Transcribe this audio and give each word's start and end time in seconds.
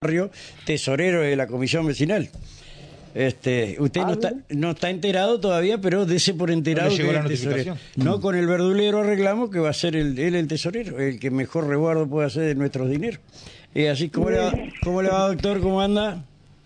barrio, 0.00 0.30
tesorero 0.64 1.22
de 1.22 1.34
la 1.34 1.48
comisión 1.48 1.84
vecinal. 1.84 2.28
Este, 3.16 3.74
usted 3.80 4.02
no 4.02 4.12
está, 4.12 4.32
no 4.50 4.70
está 4.70 4.90
enterado 4.90 5.40
todavía, 5.40 5.78
pero 5.80 6.06
dese 6.06 6.34
por 6.34 6.52
enterado 6.52 6.90
No 6.90 6.96
le 6.96 6.98
llegó 6.98 7.08
que 7.10 7.16
la 7.16 7.22
notificación. 7.24 7.78
No, 7.96 8.20
con 8.20 8.36
el 8.36 8.46
verdulero 8.46 9.00
arreglamos 9.00 9.50
que 9.50 9.58
va 9.58 9.70
a 9.70 9.72
ser 9.72 9.96
el, 9.96 10.16
él 10.20 10.36
el 10.36 10.46
tesorero, 10.46 11.00
el 11.00 11.18
que 11.18 11.32
mejor 11.32 11.66
resguardo 11.66 12.06
puede 12.06 12.28
hacer 12.28 12.44
de 12.44 12.54
nuestros 12.54 12.88
dineros. 12.90 13.18
Y 13.74 13.86
así, 13.86 14.08
¿cómo 14.08 14.30
le 14.30 14.38
va, 14.38 14.52
cómo 14.84 15.02
le 15.02 15.08
va 15.08 15.26
doctor? 15.28 15.60
¿Cómo 15.60 15.80
anda? 15.80 16.22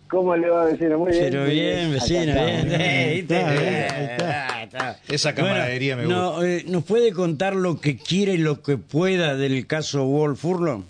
¿Cómo 0.08 0.36
le 0.36 0.50
va, 0.50 0.66
vecino? 0.66 0.98
Muy 0.98 1.12
bien. 1.12 1.24
Pero 1.30 1.44
bien, 1.46 1.90
vecino, 1.92 2.32
Acá 2.32 2.44
bien. 2.44 2.56
estamos. 2.58 2.80
eh, 2.82 3.12
¿viste? 3.14 3.38
Está 3.38 3.50
bien, 3.52 3.64
Eh, 3.64 3.88
ahí 3.90 4.04
está. 4.10 4.46
ah, 4.58 4.62
está. 4.64 4.98
Esa 5.08 5.34
camaradería 5.34 5.96
me 5.96 6.02
no, 6.04 6.42
eh, 6.44 6.64
¿Nos 6.68 6.84
puede 6.84 7.12
contar 7.12 7.56
lo 7.56 7.80
que 7.80 7.96
quiere 7.96 8.34
y 8.34 8.38
lo 8.38 8.60
que 8.60 8.76
pueda 8.76 9.36
del 9.36 9.66
caso 9.66 10.04
Wolf 10.04 10.38
Furlong? 10.38 10.82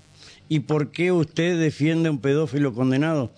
¿Y 0.53 0.61
por 0.61 0.91
qué 0.91 1.13
usted 1.13 1.59
defiende 1.59 2.11
a 2.11 2.13
un 2.13 2.19
pedófilo 2.19 2.75
condenado? 2.75 3.31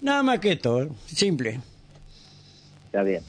Nada 0.00 0.22
más 0.22 0.38
que 0.38 0.52
esto, 0.52 0.82
¿eh? 0.82 0.88
simple. 1.04 1.58
Está 2.86 3.02
bien. 3.02 3.22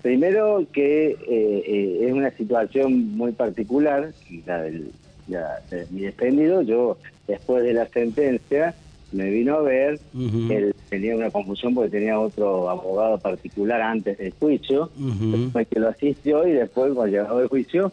Primero 0.00 0.64
que 0.72 1.08
eh, 1.10 1.18
eh, 1.28 2.06
es 2.06 2.12
una 2.14 2.30
situación 2.30 3.14
muy 3.14 3.32
particular, 3.32 4.14
la 4.46 4.62
del 4.62 4.90
la 5.28 5.60
de 5.70 5.86
mi 5.90 6.00
defendido. 6.00 6.62
Yo, 6.62 6.96
después 7.28 7.62
de 7.62 7.74
la 7.74 7.86
sentencia, 7.88 8.74
me 9.12 9.28
vino 9.28 9.56
a 9.56 9.60
ver. 9.60 10.00
Él 10.14 10.74
tenía 10.88 11.16
una 11.16 11.30
confusión 11.30 11.74
porque 11.74 11.90
tenía 11.90 12.18
otro 12.18 12.70
abogado 12.70 13.18
particular 13.18 13.82
antes 13.82 14.16
del 14.16 14.32
juicio. 14.40 14.90
Ujú. 14.98 15.50
Fue 15.52 15.66
que 15.66 15.78
lo 15.78 15.88
asistió 15.88 16.46
y 16.46 16.52
después, 16.52 16.94
cuando 16.94 17.18
llegó 17.18 17.38
el 17.38 17.48
juicio, 17.48 17.92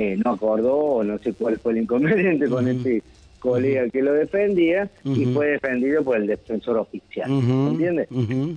eh, 0.00 0.16
no 0.24 0.32
acordó 0.32 0.76
o 0.76 1.04
no 1.04 1.16
sé 1.18 1.32
cuál 1.32 1.60
fue 1.60 1.74
el 1.74 1.78
inconveniente 1.78 2.48
con 2.48 2.66
este 2.66 3.04
colega 3.44 3.88
que 3.90 4.02
lo 4.02 4.12
defendía 4.14 4.90
y 5.04 5.26
fue 5.26 5.48
defendido 5.48 6.02
por 6.02 6.16
el 6.16 6.26
defensor 6.26 6.78
oficial. 6.78 7.30
Ujú. 7.30 7.68
¿Entiendes? 7.72 8.08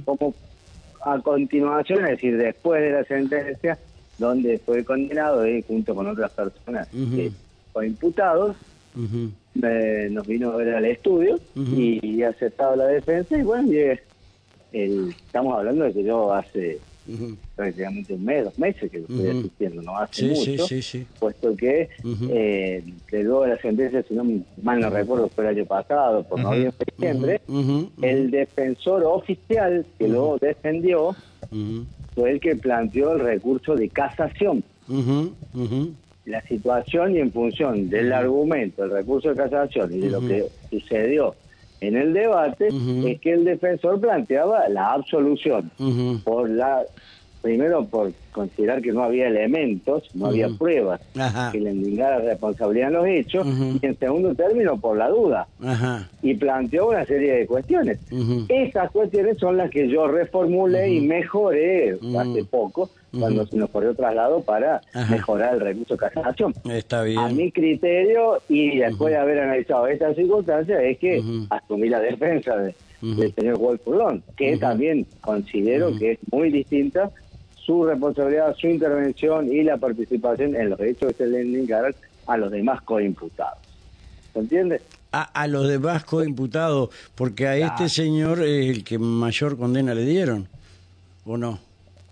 Como 0.06 0.34
a 1.04 1.20
continuación, 1.22 2.06
es 2.06 2.12
decir, 2.12 2.38
después 2.38 2.82
de 2.82 2.92
la 2.92 3.04
sentencia, 3.04 3.78
donde 4.18 4.60
fue 4.60 4.84
condenado 4.86 5.46
y 5.48 5.62
junto 5.64 5.94
con 5.94 6.08
otras 6.08 6.32
personas 6.32 6.88
que 6.88 7.32
fueron 7.74 7.92
imputados, 7.92 8.56
eh, 9.62 10.08
nos 10.10 10.26
vino 10.26 10.52
a 10.52 10.56
ver 10.58 10.76
al 10.76 10.86
estudio 10.86 11.40
y, 11.56 12.24
aceptado 12.24 12.76
la 12.78 12.88
defensa 12.88 13.38
y 13.38 13.44
bueno, 13.44 13.72
y, 13.72 13.78
eh, 13.78 14.00
el- 14.72 15.10
estamos 15.10 15.58
hablando 15.58 15.84
de 15.86 15.94
que 15.94 16.04
yo 16.04 16.34
hace 16.34 16.80
Prácticamente 17.56 18.14
un 18.14 18.26
mes, 18.26 18.44
dos 18.44 18.60
meses 18.60 18.92
que 18.92 19.00
lo 19.00 19.06
estoy 19.08 19.30
asistiendo, 19.30 19.82
no 19.82 19.98
hace 19.98 20.22
Sí, 20.22 20.36
sí, 20.36 20.52
mucho, 20.52 20.68
sí, 20.68 20.82
sí. 20.82 21.06
puesto 21.20 21.56
que, 21.56 21.90
Ujú. 22.04 22.28
eh, 22.30 22.84
de 23.12 23.24
la 23.24 23.58
sentencia, 23.62 24.04
si 24.04 24.14
no 24.14 24.24
mal 24.62 24.80
no 24.80 24.90
recuerdo, 24.90 25.30
fue 25.30 25.46
el 25.46 25.58
año 25.58 25.66
pasado, 25.66 26.24
por 26.24 26.40
noviembre, 26.40 26.86
diciembre, 26.98 27.42
el 28.02 28.30
defensor 28.32 29.04
oficial 29.06 29.86
que 29.98 30.08
lo 30.08 30.38
defendió 30.38 31.16
fue 32.14 32.32
el 32.32 32.40
que 32.40 32.56
planteó 32.56 33.14
el 33.14 33.20
recurso 33.22 33.76
de 33.76 33.90
casación. 33.90 34.64
La 36.26 36.42
situación 36.42 37.16
y 37.16 37.20
en 37.20 37.32
función 37.32 37.90
del 37.90 38.12
argumento, 38.12 38.84
el 38.84 38.92
recurso 38.92 39.30
de 39.30 39.36
casación 39.36 39.94
y 39.94 40.00
de 40.00 40.10
lo 40.10 40.20
que 40.20 40.46
sucedió 40.70 41.36
en 41.82 41.98
el 41.98 42.14
debate, 42.14 42.68
es 42.68 43.20
que 43.22 43.34
el 43.34 43.46
defensor 43.46 44.00
planteaba 44.00 44.68
la 44.70 44.94
absolución 44.94 45.72
por 46.24 46.50
la 46.50 46.84
primero 47.42 47.86
por 47.86 48.12
considerar 48.32 48.82
que 48.82 48.92
no 48.92 49.04
había 49.04 49.28
elementos, 49.28 50.10
no 50.14 50.26
había 50.26 50.50
pruebas 50.50 51.00
Ajá. 51.18 51.52
que 51.52 51.62
le 51.62 51.72
indicara 51.72 52.20
responsabilidad 52.20 52.90
en 52.90 52.94
los 52.96 53.08
hechos, 53.08 53.48
y 53.48 53.86
en 53.86 53.98
segundo 53.98 54.36
término 54.36 54.78
por 54.78 54.98
la 54.98 55.08
duda, 55.08 55.48
Ajá. 55.64 56.10
y 56.22 56.34
planteó 56.34 56.90
una 56.90 57.06
serie 57.06 57.34
de 57.34 57.48
cuestiones. 57.48 58.00
Ujú. 58.12 58.46
Esas 58.50 58.92
cuestiones 58.92 59.38
son 59.38 59.56
las 59.56 59.70
que 59.70 59.88
yo 59.88 60.08
reformulé 60.08 60.90
y 60.90 61.02
mejoré 61.02 61.98
hace 62.18 62.44
poco, 62.44 62.90
Cuando 63.20 63.46
se 63.48 63.56
nos 63.58 63.70
corrió 63.70 63.94
traslado 63.96 64.42
para 64.42 64.82
Ajá. 64.94 65.12
mejorar 65.12 65.56
el 65.56 65.60
recurso 65.62 65.96
de 65.96 66.00
casación. 66.10 66.54
Está 66.70 67.02
bien. 67.04 67.20
A 67.20 67.30
mi 67.30 67.52
criterio, 67.52 68.42
y 68.50 68.78
después 68.78 69.12
de 69.14 69.18
haber 69.20 69.40
analizado 69.40 69.88
estas 69.88 70.16
circunstancias, 70.16 70.80
es 70.84 70.98
que 70.98 71.24
asumí 71.50 71.90
la 71.90 72.00
defensa 72.00 72.56
de- 72.58 72.76
del 73.02 73.34
señor 73.36 73.58
Wolf 73.60 73.82
Furlong, 73.84 74.22
que 74.36 74.58
también 74.58 75.06
considero 75.22 75.96
que 75.98 76.14
es 76.14 76.20
muy 76.32 76.52
distinta 76.52 77.12
su 77.56 77.86
responsabilidad, 77.86 78.56
su 78.58 78.68
intervención 78.68 79.52
y 79.52 79.62
la 79.64 79.78
participación 79.78 80.56
en 80.56 80.70
los 80.72 80.80
hechos 80.80 81.10
que 81.14 81.26
se 81.26 81.30
le 81.30 81.42
indicaron 81.44 81.94
a 82.26 82.38
los 82.38 82.50
demás 82.52 82.82
coimputados. 82.82 83.60
¿Se 84.34 84.40
entiende? 84.40 84.82
a, 85.12 85.22
a 85.24 85.48
los 85.48 85.68
demás 85.70 86.04
coimputados, 86.04 86.90
porque 87.16 87.48
a 87.48 87.56
este 87.58 87.88
señor 87.88 88.44
es 88.44 88.70
el 88.76 88.84
que 88.84 89.00
mayor 89.00 89.58
condena 89.58 89.94
le 89.96 90.06
dieron, 90.06 90.48
¿o 91.26 91.38
no? 91.38 91.60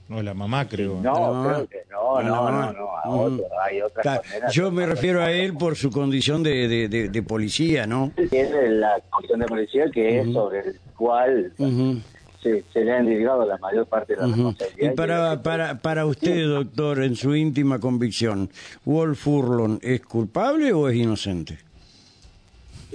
No, 0.08 0.22
la 0.22 0.34
mamá 0.36 0.68
creo. 0.68 1.00
No, 1.02 1.16
A 1.16 1.20
la 1.20 1.28
mamá. 1.32 1.54
creo 1.56 1.68
que 1.68 1.78
no, 1.92 2.16
A 2.18 2.22
la 2.24 2.30
no, 2.30 2.36
mamá. 2.44 2.66
no, 2.74 2.80
no, 2.80 2.90
a 2.98 3.10
Ujú. 3.10 3.20
otro, 3.22 3.46
hay 3.64 3.82
otras. 3.82 4.22
Yo 4.54 4.72
me 4.72 4.86
refiero 4.86 5.22
a 5.24 5.32
él 5.32 5.54
por 5.58 5.76
su 5.76 5.90
condición 5.90 6.44
de, 6.44 6.68
de, 6.68 6.88
de- 6.88 7.10
de 7.10 7.24
policía, 7.24 7.88
¿no? 7.88 8.12
Tiene 8.30 8.70
la 8.70 9.02
comisión 9.10 9.40
de 9.40 9.46
policía 9.48 9.86
que 9.92 10.20
es 10.22 10.32
sobre 10.32 10.60
el 10.60 10.80
cual 10.96 11.52
se, 11.58 12.64
se 12.72 12.84
le 12.86 12.92
han 12.94 13.08
indicado 13.12 13.46
la 13.48 13.58
mayor 13.58 13.88
parte 13.88 14.14
de 14.14 14.22
la 14.22 14.28
ujú. 14.28 14.36
responsabilidad. 14.36 14.92
Y 14.92 14.96
para, 14.96 15.42
para, 15.42 15.80
para 15.80 16.06
usted, 16.06 16.46
doctor, 16.48 17.02
en 17.04 17.16
su 17.16 17.36
íntima 17.36 17.80
convicción, 17.80 18.52
¿Wolf 18.84 19.20
Furlong 19.24 19.80
es 19.82 20.02
culpable 20.02 20.72
o 20.72 20.88
es 20.88 20.96
inocente? 20.98 21.58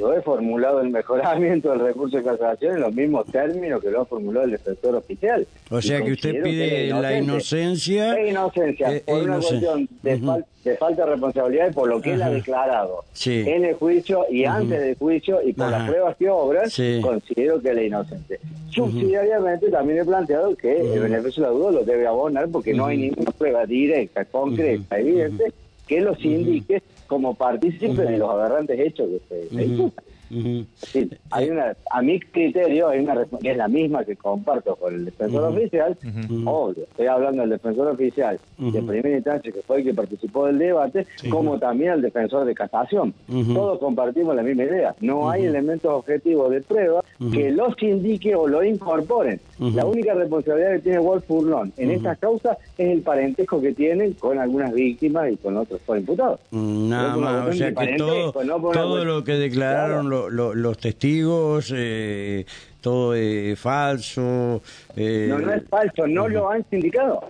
Yo 0.01 0.15
he 0.15 0.23
formulado 0.23 0.81
el 0.81 0.89
mejoramiento 0.91 1.71
del 1.71 1.81
recurso 1.81 2.17
de 2.17 2.23
casación 2.25 2.77
en 2.77 2.81
los 2.81 2.95
mismos 2.95 3.27
términos 3.27 3.83
que 3.83 3.91
lo 3.91 4.01
ha 4.01 4.05
formulado 4.07 4.47
el 4.47 4.53
defensor 4.53 4.97
oficial. 4.97 5.47
O 5.71 5.79
Y 5.79 5.83
sea 5.83 6.03
que 6.03 6.13
usted 6.13 6.43
pide 6.43 6.89
la 6.89 7.19
inocencia. 7.19 8.17
Es 8.19 8.31
inocencia, 8.31 8.97
Eh, 8.97 9.03
por 9.05 9.17
una 9.23 9.25
inocencia. 9.35 9.69
cuestión 9.73 9.89
de, 10.03 10.19
fal- 10.21 10.45
de 10.65 10.77
falta 10.79 11.05
de 11.05 11.11
responsabilidad 11.11 11.71
y 11.71 11.75
por 11.75 11.89
lo 11.89 12.01
que 12.01 12.15
él 12.15 12.23
ha 12.23 12.31
declarado 12.31 13.05
Sí. 13.13 13.45
en 13.47 13.65
el 13.67 13.75
juicio 13.75 14.25
y 14.31 14.45
antes 14.47 14.81
del 14.81 14.97
juicio 14.97 15.41
y 15.43 15.53
por 15.53 15.71
las 15.71 15.87
pruebas 15.89 16.17
que 16.17 16.29
obran, 16.31 16.71
Sí. 16.71 17.01
considero 17.03 17.61
que 17.61 17.71
es 17.71 17.83
inocente. 17.87 18.41
Subsidiariamente 18.71 19.69
también 19.71 19.99
he 20.01 20.05
planteado 20.05 20.57
que 20.57 20.81
el 20.81 21.01
beneficio 21.01 21.43
de 21.43 21.49
la 21.51 21.55
duda 21.55 21.71
lo 21.73 21.85
debe 21.85 22.07
abonar 22.07 22.49
porque 22.49 22.73
no 22.73 22.87
hay 22.87 22.97
ninguna 22.99 23.31
prueba 23.33 23.67
directa, 23.67 24.25
concreta, 24.25 24.99
evidente, 24.99 25.53
que 25.91 26.01
los 26.01 26.25
indique 26.25 26.85
como 27.09 27.35
partícipe 27.35 28.03
de 28.03 28.17
los 28.17 28.31
aberrantes 28.31 28.79
hechos 28.79 29.09
que 29.29 29.49
se, 29.49 29.57
se 29.57 29.91
Sí, 30.31 31.11
hay 31.31 31.51
una, 31.51 31.77
a 31.91 32.03
mi 32.03 32.21
criterio, 32.21 32.89
hay 32.89 33.01
una 33.01 33.25
que 33.41 33.51
es 33.51 33.57
la 33.57 33.67
misma 33.69 34.05
que 34.05 34.15
comparto 34.17 34.77
con 34.77 34.95
el 34.95 35.05
defensor 35.05 35.45
oficial. 35.45 35.97
Obvio, 36.45 36.85
estoy 36.85 37.07
hablando 37.07 37.43
del 37.43 37.51
defensor 37.51 37.89
oficial 37.89 38.39
de 38.59 38.83
primera 38.83 39.17
instancia, 39.17 39.53
que 39.53 39.63
fue 39.63 39.79
el 39.79 39.85
que 39.85 39.95
participó 39.95 40.47
del 40.47 40.59
debate, 40.59 41.07
como 41.29 41.59
también 41.59 41.93
el 41.93 42.03
defensor 42.03 42.45
de 42.45 42.55
casación. 42.55 43.13
Todos 43.29 43.79
compartimos 43.81 44.37
la 44.37 44.43
misma 44.43 44.65
idea. 44.65 44.95
No 45.01 45.29
hay 45.29 45.47
elementos 45.47 45.91
objetivos 45.93 46.51
de 46.51 46.61
prueba 46.61 47.03
que 47.33 47.51
los 47.51 47.75
indique 47.83 48.35
o 48.35 48.47
lo 48.47 48.63
incorporen. 48.63 49.41
La 49.59 49.85
única 49.85 50.15
responsabilidad 50.15 50.73
que 50.75 50.79
tiene 50.81 50.99
Wolf 51.01 51.25
Furlong 51.27 51.73
en 51.77 51.91
estas 51.91 52.19
causas 52.19 52.57
es 52.79 52.89
el 52.89 53.03
parentesco 53.03 53.61
que 53.61 53.73
tienen 53.73 54.13
con 54.15 54.39
algunas 54.39 54.73
víctimas 54.73 55.33
y 55.33 55.37
con 55.37 55.57
otros 55.57 55.81
imputados. 55.89 56.39
Nada 56.51 57.17
más, 57.17 57.49
o 57.49 57.53
sea 57.53 57.75
que 57.75 57.97
todo, 57.97 58.33
todo 58.33 59.05
lo 59.05 59.25
que 59.25 59.33
declararon 59.33 60.09
lo- 60.29 60.29
lo- 60.31 60.55
los 60.55 60.77
testigos, 60.79 61.73
eh, 61.75 62.45
todo 62.81 63.15
es 63.15 63.59
falso. 63.59 64.61
eh, 64.97 65.27
No, 65.29 65.39
no 65.39 65.53
es 65.53 65.63
falso, 65.69 66.07
no 66.07 66.29
lo 66.29 66.51
han 66.51 66.65
sindicado. 66.71 67.21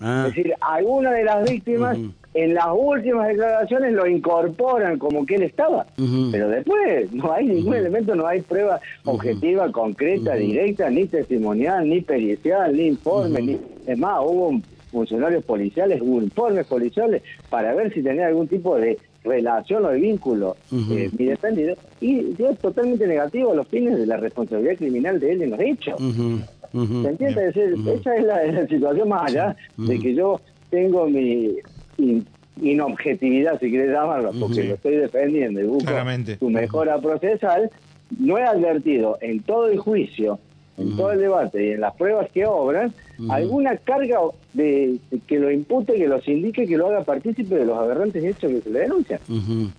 ah, 0.00 0.24
Es 0.28 0.34
decir, 0.34 0.54
algunas 0.60 1.12
de 1.14 1.24
las 1.24 1.48
víctimas 1.48 1.98
en 2.34 2.54
las 2.54 2.66
últimas 2.72 3.28
declaraciones 3.28 3.92
lo 3.94 4.06
incorporan 4.06 4.98
como 4.98 5.26
que 5.26 5.36
él 5.36 5.42
estaba. 5.42 5.86
Pero 6.30 6.48
después 6.48 7.12
no 7.12 7.32
hay 7.32 7.46
ningún 7.46 7.74
elemento, 7.74 8.14
no 8.14 8.26
hay 8.26 8.40
prueba 8.42 8.80
objetiva, 9.04 9.70
concreta, 9.72 10.34
directa, 10.34 10.90
ni 10.90 11.06
testimonial, 11.06 11.88
ni 11.88 12.00
pericial, 12.00 12.76
ni 12.76 12.86
informe. 12.88 13.40
ni- 13.42 13.58
Es 13.86 13.98
más, 13.98 14.20
hubo 14.22 14.60
funcionarios 14.92 15.44
policiales, 15.44 16.00
hubo 16.02 16.22
informes 16.22 16.66
policiales 16.66 17.22
para 17.50 17.74
ver 17.74 17.92
si 17.92 18.02
tenía 18.02 18.26
algún 18.28 18.46
tipo 18.48 18.76
de 18.76 18.98
relación 19.28 19.84
o 19.84 19.88
de 19.90 19.98
vínculo 20.00 20.56
eh, 20.72 21.10
mi 21.18 21.26
defendido. 21.26 21.74
Y 22.00 22.22
dio 22.34 22.54
totalmente 22.54 23.06
negativo 23.06 23.52
a 23.52 23.54
los 23.54 23.68
fines 23.68 23.98
de 23.98 24.06
la 24.06 24.16
responsabilidad 24.16 24.76
criminal 24.76 25.20
de 25.20 25.32
él 25.32 25.42
en 25.42 25.50
los 25.50 25.60
hechos. 25.60 25.94
¿Se 25.98 27.08
entiende? 27.08 27.48
Es 27.48 27.54
decir, 27.54 27.74
Esa 27.94 28.16
es 28.16 28.24
la, 28.24 28.44
la 28.44 28.66
situación 28.66 29.08
más 29.08 29.30
allá 29.30 29.56
de 29.76 29.98
que 29.98 30.14
yo 30.14 30.40
tengo 30.70 31.06
mi 31.06 31.56
in- 31.98 32.26
inobjetividad, 32.60 33.58
si 33.60 33.70
quieres 33.70 33.90
llamarlo, 33.92 34.32
porque 34.38 34.64
lo 34.64 34.74
estoy 34.74 34.96
defendiendo 34.96 35.60
y 35.60 35.64
busco 35.64 35.86
Claramente. 35.90 36.36
su 36.38 36.50
mejora 36.50 36.98
procesal. 37.00 37.70
No 38.18 38.38
he 38.38 38.42
advertido 38.42 39.18
en 39.20 39.40
todo 39.42 39.68
el 39.68 39.78
juicio, 39.78 40.38
en 40.78 40.96
todo 40.96 41.12
el 41.12 41.20
debate 41.20 41.66
y 41.66 41.70
en 41.72 41.80
las 41.80 41.94
pruebas 41.94 42.28
que 42.32 42.46
obran, 42.46 42.92
alguna 43.28 43.76
carga 43.78 44.18
de, 44.52 44.96
de 45.10 45.18
que 45.26 45.38
lo 45.38 45.50
impute, 45.50 45.94
que 45.94 46.06
los 46.08 46.26
indique, 46.28 46.66
que 46.66 46.76
lo 46.76 46.88
haga 46.88 47.02
partícipe 47.04 47.54
de 47.56 47.64
los 47.64 47.76
aberrantes 47.78 48.22
hechos 48.24 48.50
que 48.50 48.60
se 48.62 48.70
le 48.70 48.80
denuncian. 48.80 49.20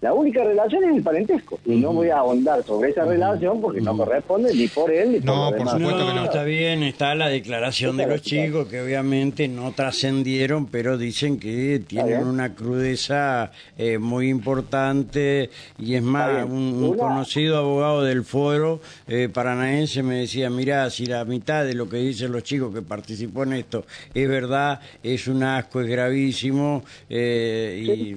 La 0.01 0.13
única 0.13 0.43
relación 0.43 0.83
es 0.85 0.95
el 0.97 1.03
parentesco. 1.03 1.59
Y 1.65 1.75
no 1.77 1.93
voy 1.93 2.09
a 2.09 2.17
ahondar 2.19 2.63
sobre 2.63 2.89
esa 2.91 3.05
relación 3.05 3.61
porque 3.61 3.81
no 3.81 3.95
corresponde 3.97 4.53
ni 4.53 4.67
por 4.67 4.91
él 4.91 5.11
ni 5.13 5.17
por 5.19 5.25
No, 5.25 5.49
por 5.49 5.57
demás. 5.59 5.73
supuesto 5.73 5.99
no, 5.99 6.07
que 6.07 6.13
no. 6.19 6.23
está 6.25 6.43
bien, 6.43 6.83
está 6.83 7.15
la 7.15 7.29
declaración 7.29 7.97
de 7.97 8.07
los 8.07 8.21
chicos 8.21 8.67
que 8.67 8.81
obviamente 8.81 9.47
no 9.47 9.71
trascendieron, 9.71 10.67
pero 10.67 10.97
dicen 10.97 11.39
que 11.39 11.81
tienen 11.85 12.27
una 12.27 12.53
crudeza 12.55 13.51
eh, 13.77 13.97
muy 13.97 14.29
importante 14.29 15.49
y 15.77 15.95
es 15.95 16.03
más, 16.03 16.45
un, 16.45 16.51
un 16.51 16.83
Una- 16.83 16.97
conocido 16.97 17.57
abogado 17.57 18.03
del 18.03 18.23
foro 18.23 18.79
eh, 19.07 19.29
paranaense 19.33 20.03
me 20.03 20.15
decía, 20.19 20.49
mira, 20.49 20.89
si 20.89 21.05
la 21.05 21.25
mitad 21.25 21.65
de 21.65 21.73
lo 21.73 21.89
que 21.89 21.97
dicen 21.97 22.31
los 22.31 22.43
chicos 22.43 22.73
que 22.73 22.81
participó 23.29 23.43
en 23.43 23.53
esto 23.53 23.83
es 24.13 24.27
verdad, 24.29 24.79
es 25.03 25.27
un 25.27 25.43
asco, 25.43 25.81
es 25.81 25.87
gravísimo, 25.87 26.83
eh, 27.09 27.83
y, 27.85 28.15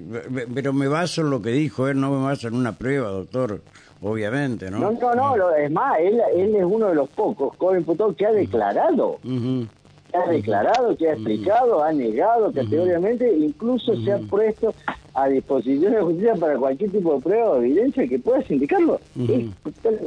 pero 0.55 0.73
me 0.73 0.89
baso 0.89 1.21
en 1.23 1.31
lo 1.31 1.41
que 1.43 1.51
dijo 1.51 1.89
él, 1.89 2.01
no 2.01 2.11
me 2.11 2.25
baso 2.25 2.49
en 2.49 2.55
una 2.55 2.73
prueba, 2.73 3.09
doctor, 3.11 3.61
obviamente, 4.01 4.71
¿no? 4.71 4.79
No, 4.79 5.15
no, 5.15 5.37
no, 5.37 5.55
es 5.55 5.71
más, 5.71 5.99
él, 6.01 6.21
él 6.37 6.57
es 6.57 6.65
uno 6.65 6.89
de 6.89 6.95
los 6.95 7.09
pocos 7.11 7.55
co-imputados 7.57 8.17
que 8.17 8.27
ha 8.27 8.33
declarado, 8.33 9.19
Ujú. 9.25 9.67
que 10.11 10.17
ha 10.19 10.27
declarado, 10.31 10.97
que 10.97 11.09
ha 11.09 11.13
explicado, 11.15 11.83
ha 11.83 11.93
negado 11.93 12.53
categóricamente, 12.53 13.33
incluso 13.37 13.95
se 14.03 14.13
ha 14.13 14.19
puesto 14.19 14.75
a 15.15 15.29
disposición 15.29 15.93
de 15.93 15.99
la 15.99 16.05
justicia 16.05 16.35
para 16.37 16.57
cualquier 16.57 16.91
tipo 16.91 17.15
de 17.15 17.21
prueba 17.21 17.51
o 17.51 17.57
evidencia 17.59 18.09
que 18.09 18.19
pueda 18.19 18.41
sindicarlo. 18.43 18.99
Es- 19.29 19.45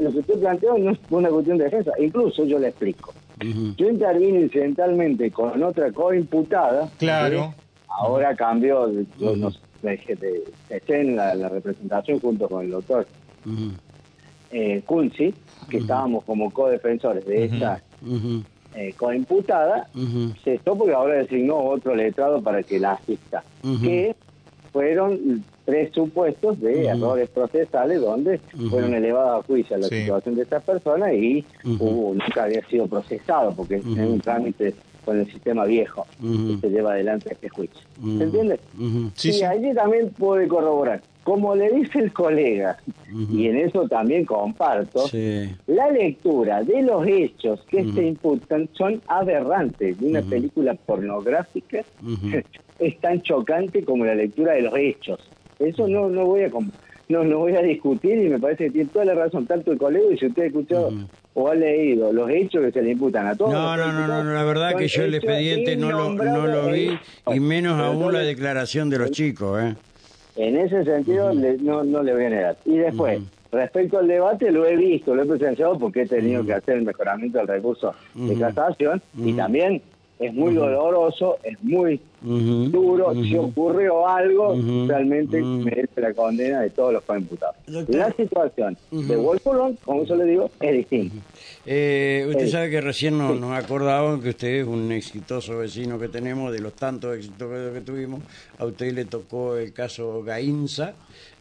lo 0.02 0.12
que 0.12 0.20
usted 0.20 0.40
planteó 0.40 0.78
no 0.80 0.92
es 0.92 1.00
una 1.12 1.30
cuestión 1.30 1.58
de 1.60 1.66
defensa, 1.66 1.92
incluso 2.00 2.44
yo 2.46 2.58
le 2.58 2.70
explico. 2.70 3.14
Yo 3.78 3.90
intervine 3.90 4.42
incidentalmente 4.42 5.32
con 5.32 5.62
otra 5.62 5.92
co-imputada. 5.92 6.90
Claro. 6.98 7.54
Ahora 7.88 8.36
cambió, 8.36 8.88
de- 8.88 9.06
yo 9.20 9.36
no 9.36 9.52
sé, 9.52 9.60
de- 9.82 10.16
de- 10.16 10.44
esté 10.70 11.02
en 11.02 11.16
la, 11.16 11.36
la 11.36 11.50
representación 11.50 12.20
junto 12.20 12.48
con 12.48 12.66
el 12.66 12.72
doctor 12.72 13.08
eh, 14.52 14.82
Kunzi, 14.86 15.34
que 15.70 15.78
estábamos 15.78 16.24
como 16.24 16.52
co-defensores 16.52 17.26
de 17.26 17.46
esta 17.46 17.82
eh, 18.74 18.94
coimputada, 18.98 19.88
cesó 20.44 20.78
porque 20.78 20.94
ahora 20.94 21.16
designó 21.16 21.58
otro 21.58 21.96
letrado 21.96 22.42
para 22.42 22.64
que 22.64 22.80
la 22.80 22.94
asista, 22.94 23.44
que 23.82 24.16
fueron 24.72 25.46
tres 25.66 25.92
supuestos 25.94 26.60
de 26.62 26.72
Ujú. 26.72 26.88
errores 26.90 27.30
procesales 27.30 28.00
donde 28.02 28.40
fueron 28.70 28.94
elevados 28.94 29.44
a 29.44 29.48
juicio 29.48 29.78
la 29.78 29.88
Sí. 29.88 30.02
situación 30.02 30.36
de 30.36 30.44
estas 30.44 30.64
personas 30.64 31.14
y 31.14 31.44
hubo, 31.66 32.14
nunca 32.14 32.44
había 32.44 32.64
sido 32.68 32.88
procesado 32.88 33.54
porque 33.56 33.76
es 33.78 33.86
un 33.86 34.20
trámite 34.22 34.74
con 35.04 35.20
el 35.20 35.26
sistema 35.32 35.66
viejo 35.66 36.06
que 36.22 36.58
se 36.62 36.70
lleva 36.70 36.94
adelante 36.94 37.30
este 37.32 37.50
juicio. 37.50 37.80
¿Se 38.18 38.24
entiende? 38.24 38.60
Sí, 39.16 39.30
y 39.30 39.34
sí. 39.34 39.44
allí 39.44 39.74
también 39.74 40.10
puede 40.10 40.48
corroborar. 40.48 41.02
Como 41.24 41.56
le 41.56 41.72
dice 41.72 42.00
el 42.00 42.14
colega, 42.14 42.78
y 43.32 43.48
en 43.48 43.58
eso 43.58 43.88
también 43.88 44.26
comparto, 44.26 45.08
Sí. 45.08 45.50
la 45.68 45.90
lectura 45.90 46.62
de 46.64 46.84
los 46.84 47.06
hechos 47.08 47.62
que 47.68 47.84
se 47.94 48.06
imputan 48.06 48.70
son 48.74 49.02
aberrantes 49.08 50.00
de 50.00 50.08
una 50.08 50.22
película 50.22 50.74
pornográfica. 50.76 51.84
Es 52.78 53.00
tan 53.00 53.22
chocante 53.22 53.86
como 53.86 54.04
la 54.06 54.16
lectura 54.16 54.52
de 54.52 54.64
los 54.64 54.74
hechos. 54.78 55.20
Eso 55.60 55.88
no 55.88 56.10
no 56.10 56.26
voy 56.26 56.44
a 56.44 56.50
no 57.08 57.24
no 57.24 57.40
voy 57.40 57.56
a 57.56 57.62
discutir 57.62 58.18
y 58.18 58.30
me 58.30 58.40
parece 58.40 58.66
que 58.66 58.72
tiene 58.72 58.90
toda 58.92 59.06
la 59.06 59.14
razón 59.14 59.46
tanto 59.46 59.72
el 59.72 59.78
colega 59.78 60.06
y 60.14 60.18
si 60.18 60.26
usted 60.28 60.44
ha 60.44 60.46
escuchado 60.48 60.92
o 61.34 61.50
ha 61.50 61.56
leído 61.56 62.12
los 62.14 62.30
hechos 62.30 62.64
que 62.66 62.72
se 62.72 62.82
le 62.82 62.92
imputan 62.92 63.28
a 63.28 63.36
todos. 63.36 63.52
No, 63.52 63.76
no, 63.78 63.92
no, 63.92 64.24
no, 64.24 64.34
la 64.34 64.44
verdad 64.44 64.76
que 64.76 64.88
yo 64.88 65.04
el 65.04 65.14
expediente 65.16 65.76
no 65.76 65.92
lo, 65.92 66.14
no 66.14 66.48
lo 66.48 66.68
vi 66.72 66.98
y 67.34 67.40
menos 67.40 67.80
aún 67.80 68.12
la 68.14 68.20
declaración 68.20 68.90
de 68.90 69.00
los 69.00 69.12
chicos, 69.12 69.62
¿eh? 69.62 69.76
En 70.38 70.58
ese 70.58 70.84
sentido 70.84 71.34
le- 71.34 71.58
no, 71.60 71.84
no 71.84 72.04
le 72.04 72.14
voy 72.14 72.26
a 72.26 72.30
negar. 72.30 72.58
Y 72.66 72.78
después, 72.78 73.22
respecto 73.54 74.00
al 74.00 74.08
debate, 74.08 74.52
lo 74.52 74.66
he 74.66 74.76
visto, 74.76 75.16
lo 75.16 75.24
he 75.24 75.26
presenciado 75.26 75.78
porque 75.80 76.02
he 76.02 76.06
tenido 76.08 76.46
que 76.46 76.54
hacer 76.54 76.76
el 76.78 76.84
mejoramiento 76.84 77.38
del 77.38 77.48
recurso 77.48 77.94
de 78.16 78.36
casación 78.38 79.02
y 79.18 79.32
también 79.34 79.82
es 80.20 80.34
muy 80.34 80.54
doloroso, 80.54 81.38
es 81.44 81.62
muy 81.64 82.00
duro. 82.22 83.14
Si 83.14 83.36
ocurrió 83.38 84.08
algo, 84.08 84.56
realmente 84.88 85.42
merece 85.42 86.02
la 86.02 86.14
condena 86.14 86.62
de 86.62 86.70
todos 86.70 86.94
los 86.94 87.04
coimputados. 87.04 87.56
La 87.68 88.12
situación 88.12 88.78
de. 88.92 89.16
Wolfgang, 89.16 89.76
como 89.84 90.04
yo 90.06 90.16
le 90.16 90.26
digo, 90.26 90.50
es 90.62 90.74
distinta. 90.74 91.16
Eh, 91.66 92.26
usted 92.30 92.48
sabe 92.48 92.70
que 92.70 92.82
recién 92.82 93.18
nos, 93.18 93.34
Sí. 93.34 93.40
nos 93.40 93.52
acordábamos 93.58 94.22
que 94.22 94.30
usted 94.30 94.48
es 94.62 94.68
un 94.68 94.92
exitoso 94.92 95.58
vecino 95.58 96.00
que 96.00 96.08
tenemos, 96.08 96.52
de 96.52 96.60
los 96.60 96.74
tantos 96.74 97.18
éxitos 97.18 97.50
que, 97.52 97.74
que 97.74 97.82
tuvimos. 97.82 98.22
A 98.60 98.66
usted 98.66 98.94
le 98.94 99.06
tocó 99.06 99.58
el 99.58 99.74
caso 99.74 100.24
Gainza. 100.24 100.94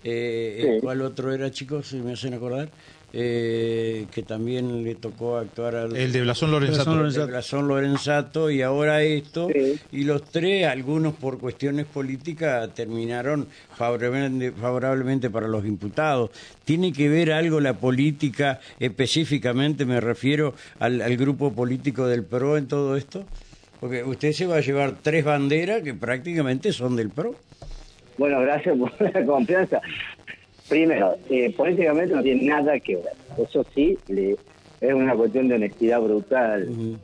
Eh, 0.02 0.60
Sí. 0.74 0.80
¿Cuál 0.82 1.00
otro 1.02 1.32
era, 1.32 1.50
chicos? 1.50 1.88
Si 1.88 1.96
me 1.96 2.12
hacen 2.12 2.34
acordar. 2.34 2.68
Eh, 3.16 4.06
que 4.10 4.24
también 4.24 4.82
le 4.82 4.96
tocó 4.96 5.36
actuar 5.36 5.76
al... 5.76 5.96
El 5.96 6.10
de 6.10 6.22
Blasón 6.22 6.50
Lorenzato. 6.50 7.04
de 7.04 7.26
Blasón 7.26 7.68
Lorenzato 7.68 8.50
y 8.50 8.60
ahora 8.60 9.02
esto 9.04 9.48
Sí. 9.54 9.78
y 9.92 10.02
los 10.02 10.24
tres 10.24 10.66
algunos 10.66 11.14
por 11.14 11.38
cuestiones 11.38 11.86
políticas 11.86 12.74
terminaron 12.74 13.46
favorablemente, 13.76 14.50
favorablemente 14.50 15.30
para 15.30 15.46
los 15.46 15.64
imputados 15.64 16.30
tiene 16.64 16.92
que 16.92 17.08
ver 17.08 17.30
algo 17.30 17.60
la 17.60 17.74
política 17.74 18.58
específicamente 18.80 19.84
me 19.84 20.00
refiero 20.00 20.54
al, 20.80 21.00
al 21.00 21.16
grupo 21.16 21.52
político 21.52 22.08
del 22.08 22.24
PRO 22.24 22.56
en 22.56 22.66
todo 22.66 22.96
esto 22.96 23.24
porque 23.78 24.02
usted 24.02 24.32
se 24.32 24.46
va 24.46 24.56
a 24.56 24.60
llevar 24.60 24.94
tres 25.02 25.24
banderas 25.24 25.82
que 25.82 25.94
prácticamente 25.94 26.72
son 26.72 26.96
del 26.96 27.10
PRO 27.10 27.36
Bueno, 28.18 28.40
gracias 28.40 28.76
por 28.76 28.90
la 29.14 29.24
confianza. 29.24 29.80
Primero, 30.68 31.16
eh, 31.30 31.52
políticamente 31.56 32.14
no 32.14 32.22
tiene 32.22 32.44
nada 32.44 32.78
que 32.80 32.96
ver. 32.96 33.12
Eso 33.38 33.64
sí, 33.74 33.98
le- 34.08 34.38
es 34.80 34.92
una 34.94 35.14
cuestión 35.14 35.48
de 35.48 35.54
honestidad 35.56 36.00
brutal. 36.00 36.68
Ujú. 36.68 36.98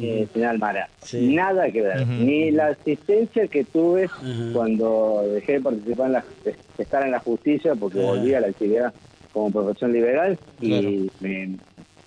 eh, 0.00 0.26
señor 0.32 0.58
Mara. 0.58 0.88
Sí. 1.00 1.34
Nada 1.34 1.70
que 1.70 1.82
ver. 1.82 2.06
Ni 2.06 2.50
la 2.50 2.68
asistencia 2.68 3.46
que 3.48 3.64
tuve 3.64 4.08
cuando 4.54 5.22
dejé 5.34 5.52
de 5.54 5.60
participar 5.60 6.06
en 6.06 6.12
la, 6.14 6.24
de 6.44 6.56
estar 6.78 7.02
en 7.04 7.10
la 7.10 7.18
justicia, 7.18 7.74
porque 7.74 7.98
volví 7.98 8.32
a 8.32 8.40
la 8.40 8.46
actividad 8.48 8.94
como 9.32 9.50
profesión 9.52 9.92
liberal 9.92 10.38
y 10.60 11.10
me, 11.20 11.58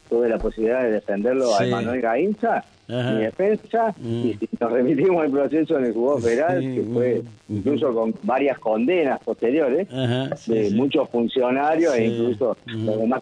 tuve 0.10 0.30
la 0.30 0.38
posibilidad 0.38 0.84
de 0.84 0.92
defenderlo 0.92 1.46
Sí. 1.58 1.64
a 1.66 1.68
Manuel 1.68 2.02
Gainza, 2.02 2.64
Ajá. 2.88 3.12
mi 3.14 3.22
defensa, 3.24 3.96
Mm. 4.00 4.26
y 4.26 4.34
si 4.36 4.50
nos 4.60 4.72
remitimos 4.72 5.24
al 5.24 5.32
proceso 5.32 5.78
en 5.80 5.86
el 5.86 5.94
juzgado 5.94 6.18
federal, 6.20 6.62
Sí, 6.62 6.76
que 6.76 6.82
fue 6.94 7.22
mm. 7.48 7.56
incluso 7.58 7.94
con 7.94 8.14
varias 8.24 8.60
condenas 8.60 9.20
posteriores, 9.24 9.88
Ajá, 9.92 10.36
sí, 10.36 10.54
de 10.54 10.70
muchos 10.72 11.10
funcionarios 11.10 11.96
e 11.96 12.06
incluso 12.06 12.56
Ujú. 12.68 12.78
los 12.86 13.00
demás 13.00 13.22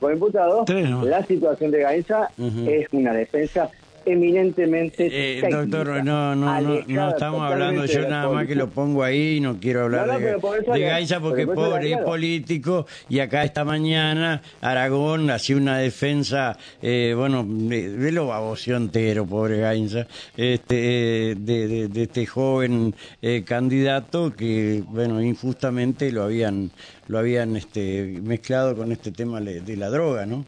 nomás. 0.90 1.06
la 1.08 1.24
situación 1.26 1.72
de 1.72 1.80
Gainza 1.82 2.30
es 2.68 2.88
una 2.92 3.14
defensa 3.14 3.70
eminentemente 4.06 5.06
Eh, 5.08 5.42
técnica, 5.42 5.58
doctor, 5.66 6.04
no, 6.04 6.36
no, 6.36 6.62
no, 6.62 6.80
no 6.88 7.10
estamos 7.10 7.42
hablando, 7.52 7.86
yo 7.86 8.08
nada 8.08 8.30
más 8.30 8.48
que 8.48 8.56
lo 8.56 8.70
pongo 8.70 9.04
ahí, 9.04 9.40
no 9.40 9.58
quiero 9.60 9.84
hablar 9.84 10.08
No, 10.08 10.14
no, 10.14 10.20
de, 10.20 10.72
de 10.74 10.80
Gaisa 10.86 11.20
porque 11.20 11.46
por 11.46 11.56
pobre 11.56 11.92
es 11.94 11.98
político 12.00 12.86
y 13.10 13.20
acá 13.20 13.44
esta 13.44 13.64
mañana 13.64 14.42
Aragón 14.62 15.30
hacía 15.30 15.58
una 15.58 15.78
defensa, 15.78 16.58
eh, 16.82 17.14
bueno, 17.16 17.46
de, 17.48 17.90
de 17.90 18.12
lo 18.12 18.28
baboció 18.28 18.76
entero, 18.78 19.26
pobre 19.26 19.60
Gainza, 19.60 20.08
este, 20.36 21.32
eh, 21.32 21.36
de, 21.38 21.68
de- 21.68 21.88
de 21.88 22.04
este 22.04 22.26
joven 22.26 22.94
eh, 23.22 23.44
candidato 23.46 24.34
que, 24.34 24.84
bueno, 24.88 25.22
injustamente 25.22 26.12
lo 26.12 26.24
habían, 26.24 26.72
lo 27.08 27.20
habían 27.20 27.56
este, 27.56 28.20
mezclado 28.24 28.76
con 28.76 28.92
este 28.92 29.12
tema 29.12 29.40
de 29.42 29.78
la 29.78 29.90
droga, 29.90 30.26
¿no? 30.26 30.46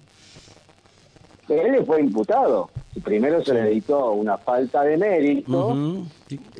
Él 1.49 1.71
le 1.71 1.83
fue 1.83 2.01
imputado. 2.01 2.69
Primero 3.03 3.43
se 3.43 3.53
le 3.53 3.69
dictó 3.69 4.13
una 4.13 4.37
falta 4.37 4.83
de 4.83 4.97
mérito. 4.97 6.03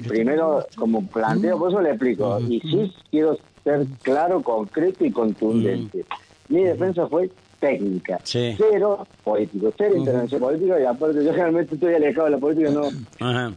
Primero, 0.08 0.66
como 0.76 1.06
planteo, 1.08 1.58
por 1.58 1.70
eso 1.72 1.82
le 1.82 1.90
explico. 1.90 2.40
Y 2.42 2.60
sí 2.62 2.94
quiero 3.10 3.38
ser 3.64 3.86
claro, 4.04 4.42
concreto 4.42 5.06
y 5.06 5.12
contundente. 5.12 6.06
Mi 6.50 6.64
defensa 6.64 7.08
fue 7.08 7.30
técnica. 7.60 8.20
Sí. 8.24 8.56
Cero 8.58 9.08
político, 9.24 9.74
cero 9.78 9.96
intervención 9.96 10.42
política. 10.42 10.80
Y 10.80 10.86
aparte, 10.86 11.24
yo 11.24 11.32
realmente 11.32 11.74
estoy 11.76 11.96
alejado 11.96 12.26
de 12.26 12.32
la 12.32 12.38
política, 12.38 12.70
no, 12.70 12.92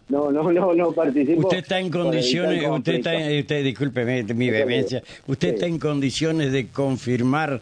no, 0.08 0.32
no, 0.32 0.52
no, 0.52 0.74
no 0.74 0.92
participo. 0.92 1.42
Usted 1.42 1.58
está 1.58 1.78
en 1.78 1.90
condiciones, 1.90 2.64
usted 2.66 2.94
está, 2.94 3.12
usted, 3.16 3.64
discúlpeme 3.64 4.22
mi 4.22 4.46
Sí, 4.46 4.50
vehemencia, 4.50 5.02
usted 5.26 5.48
sí. 5.48 5.54
está 5.54 5.66
en 5.66 5.78
condiciones 5.78 6.52
de 6.52 6.68
confirmar 6.68 7.60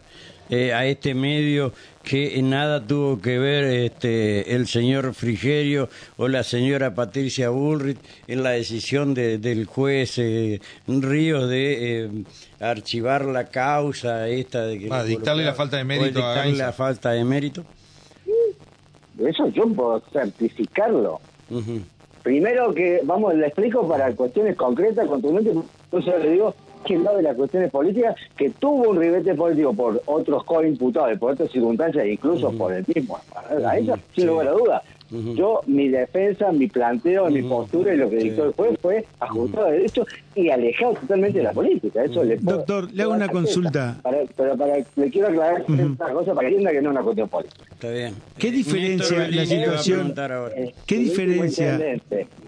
eh, 0.49 0.73
a 0.73 0.85
este 0.85 1.13
medio 1.13 1.73
que 2.07 2.41
nada 2.41 2.79
tuvo 2.85 3.19
que 3.21 3.37
ver 3.37 3.65
este 3.65 4.55
el 4.55 4.67
señor 4.67 5.13
Frigerio 5.13 5.89
o 6.15 6.29
la 6.29 6.43
señora 6.43 6.95
Patricia 6.95 7.49
Bullrich 7.49 7.97
en 8.27 8.43
la 8.43 8.51
decisión 8.51 9.13
de- 9.13 9.37
del 9.37 9.65
juez 9.65 10.17
eh, 10.17 10.61
Ríos 10.87 11.49
de 11.49 12.05
eh, 12.05 12.09
archivar 12.61 13.25
la 13.25 13.45
causa 13.49 14.29
esta 14.29 14.65
de 14.65 14.79
que 14.79 14.87
Ah, 14.89 15.03
dictarle 15.03 15.43
la 15.43 15.53
falta 15.53 15.75
de 15.75 15.83
mérito 15.83 16.23
a 16.23 16.31
dictarle 16.33 16.57
la 16.57 16.71
falta 16.71 17.11
de 17.11 17.23
mérito. 17.25 17.65
Eso 19.19 19.47
yo 19.49 19.67
puedo 19.73 20.01
certificarlo. 20.13 21.19
Primero 22.23 22.73
que, 22.73 23.01
vamos, 23.03 23.33
le 23.35 23.47
explico 23.47 23.87
para 23.87 24.11
cuestiones 24.13 24.55
concretas, 24.55 25.07
contundentes, 25.07 25.55
entonces 25.85 26.13
le 26.23 26.31
digo 26.31 26.53
que 26.85 26.97
no 26.97 27.15
de 27.15 27.23
las 27.23 27.35
cuestiones 27.35 27.71
políticas, 27.71 28.15
que 28.37 28.49
tuvo 28.51 28.89
un 28.89 28.99
ribete 28.99 29.35
político 29.35 29.73
por 29.73 30.01
otros 30.05 30.43
coimputados, 30.43 31.17
por 31.19 31.31
otras 31.31 31.51
circunstancias, 31.51 32.05
incluso 32.05 32.51
por 32.51 32.73
el 32.73 32.85
mismo, 32.93 33.19
a 33.65 33.77
ella, 33.77 33.97
sin 34.15 34.27
lugar 34.27 34.47
a 34.47 34.51
duda. 34.51 34.83
Yo, 35.09 35.61
mi 35.67 35.87
defensa, 35.89 36.51
mi 36.51 36.67
planteo, 36.67 37.29
mi 37.29 37.41
postura 37.43 37.93
y 37.93 37.97
lo 37.97 38.09
que 38.09 38.17
dictó 38.17 38.45
el 38.45 38.53
juez 38.53 38.77
fue 38.81 39.05
ajustado 39.19 39.67
a 39.67 39.71
derecho 39.71 40.05
y 40.35 40.49
alejado 40.49 40.93
totalmente 40.95 41.37
de 41.39 41.43
la 41.45 41.53
política. 41.53 42.03
Eso 42.03 42.23
le 42.23 42.37
puedo- 42.37 42.57
Doctor, 42.57 42.91
le 42.93 43.03
hago 43.03 43.13
una 43.13 43.29
consulta. 43.29 43.97
Para- 44.03 44.17
pero 44.35 44.57
para, 44.57 44.75
le 44.95 45.09
quiero 45.09 45.27
aclarar 45.29 45.63
una 45.67 46.13
cosa 46.13 46.33
para 46.33 46.49
que 46.49 46.55
entienda 46.55 46.71
que 46.71 46.81
no 46.81 46.89
es 46.89 46.95
una 46.95 47.03
cuestión 47.03 47.29
política. 47.29 47.63
Está 47.71 47.89
bien. 47.91 48.13
¿Qué 48.37 48.51
diferencia 48.51 49.27
la 49.29 49.45
situación- 49.45 50.13
ahora. 50.19 50.55
Eh, 50.57 50.73
¿Qué 50.85 50.97
diferencia? 50.97 51.79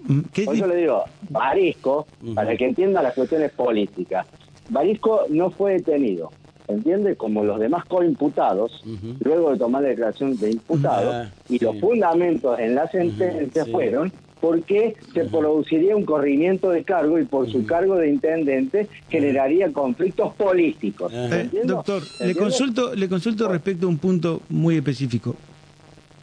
Mm, 0.08 0.20
¿Qué 0.34 0.44
Por 0.46 0.54
di- 0.56 0.60
eso 0.60 0.68
le 0.68 0.75
digo, 0.75 1.04
Barisco, 1.30 2.08
para 2.36 2.56
que 2.58 2.66
entienda 2.66 3.01
las 3.01 3.13
cuestiones 3.13 3.51
políticas, 3.51 4.25
Barisco 4.70 5.22
no 5.30 5.50
fue 5.50 5.74
detenido, 5.74 6.32
¿entiende? 6.70 7.16
Como 7.16 7.44
los 7.44 7.60
demás 7.60 7.84
coimputados, 7.86 8.84
luego 9.24 9.52
de 9.52 9.58
tomar 9.58 9.82
la 9.84 9.90
declaración 9.90 10.38
de 10.38 10.52
imputado, 10.52 11.12
Ah, 11.12 11.30
y 11.50 11.58
sí. 11.60 11.66
los 11.66 11.80
fundamentos 11.80 12.58
en 12.60 12.76
la 12.76 12.88
sentencia 12.90 13.66
sí. 13.66 13.72
fueron 13.72 14.12
porque 14.40 14.96
se 15.14 15.26
produciría 15.26 15.98
un 15.98 16.06
corrimiento 16.06 16.70
de 16.70 16.86
cargo 16.86 17.20
y 17.20 17.26
por 17.26 17.52
su 17.52 17.66
cargo 17.66 17.96
de 17.96 18.10
intendente 18.10 18.88
generaría 19.10 19.74
conflictos 19.74 20.34
políticos. 20.36 21.12
Eh, 21.14 21.50
doctor, 21.66 22.02
le 22.22 22.34
consulto, 22.36 22.96
le 22.96 23.10
consulto 23.10 23.50
respecto 23.50 23.86
a 23.86 23.90
un 23.90 23.98
punto 23.98 24.42
muy 24.48 24.78
específico. 24.78 25.36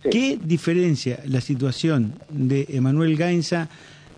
Sí. 0.02 0.08
¿Qué 0.10 0.38
diferencia 0.42 1.18
la 1.26 1.42
situación 1.42 2.14
de 2.30 2.66
Emanuel 2.70 3.16
Gainza 3.16 3.68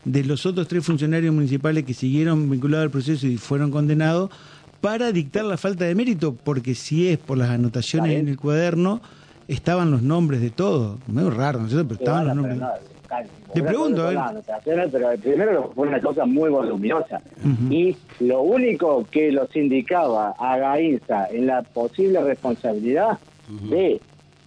de 0.04 0.22
los 0.22 0.46
otros 0.46 0.68
tres 0.68 0.84
funcionarios 0.86 1.34
municipales 1.34 1.84
que 1.84 1.92
siguieron 1.92 2.48
vinculados 2.48 2.84
al 2.84 2.90
proceso 2.90 3.26
y 3.26 3.36
fueron 3.36 3.70
condenados 3.72 4.30
para 4.80 5.12
dictar 5.12 5.44
la 5.44 5.56
falta 5.56 5.84
de 5.84 5.94
mérito? 5.94 6.34
Porque 6.34 6.74
si 6.74 7.08
es 7.08 7.18
por 7.18 7.38
las 7.38 7.50
anotaciones 7.50 8.18
en 8.18 8.28
el 8.28 8.36
cuaderno, 8.38 9.00
estaban 9.48 9.90
los 9.90 10.02
nombres 10.02 10.40
de 10.40 10.50
todos. 10.50 10.98
Medio 11.08 11.30
raro, 11.30 11.58
¿no 11.60 11.66
es 11.66 11.72
cierto? 11.72 11.88
Pero 11.88 12.00
estaban 12.00 12.26
los 12.26 12.36
nombres. 12.36 12.58
no, 12.58 12.68
Te 13.54 13.62
pregunto, 13.62 14.02
a 14.02 14.06
ver. 14.06 14.14
son 14.14 14.22
las 14.22 14.30
anotaciones, 14.30 14.88
Pero 14.92 15.08
primero 15.20 15.72
fue 15.74 15.88
una 15.88 16.00
cosa 16.00 16.26
muy 16.26 16.50
voluminosa. 16.50 17.20
Y 17.70 17.96
lo 18.20 18.42
único 18.42 19.06
que 19.10 19.32
los 19.32 19.54
indicaba 19.56 20.34
a 20.38 20.58
Gainza 20.58 21.26
en 21.30 21.46
la 21.46 21.62
posible 21.62 22.20
responsabilidad 22.22 23.18
de 23.70 24.00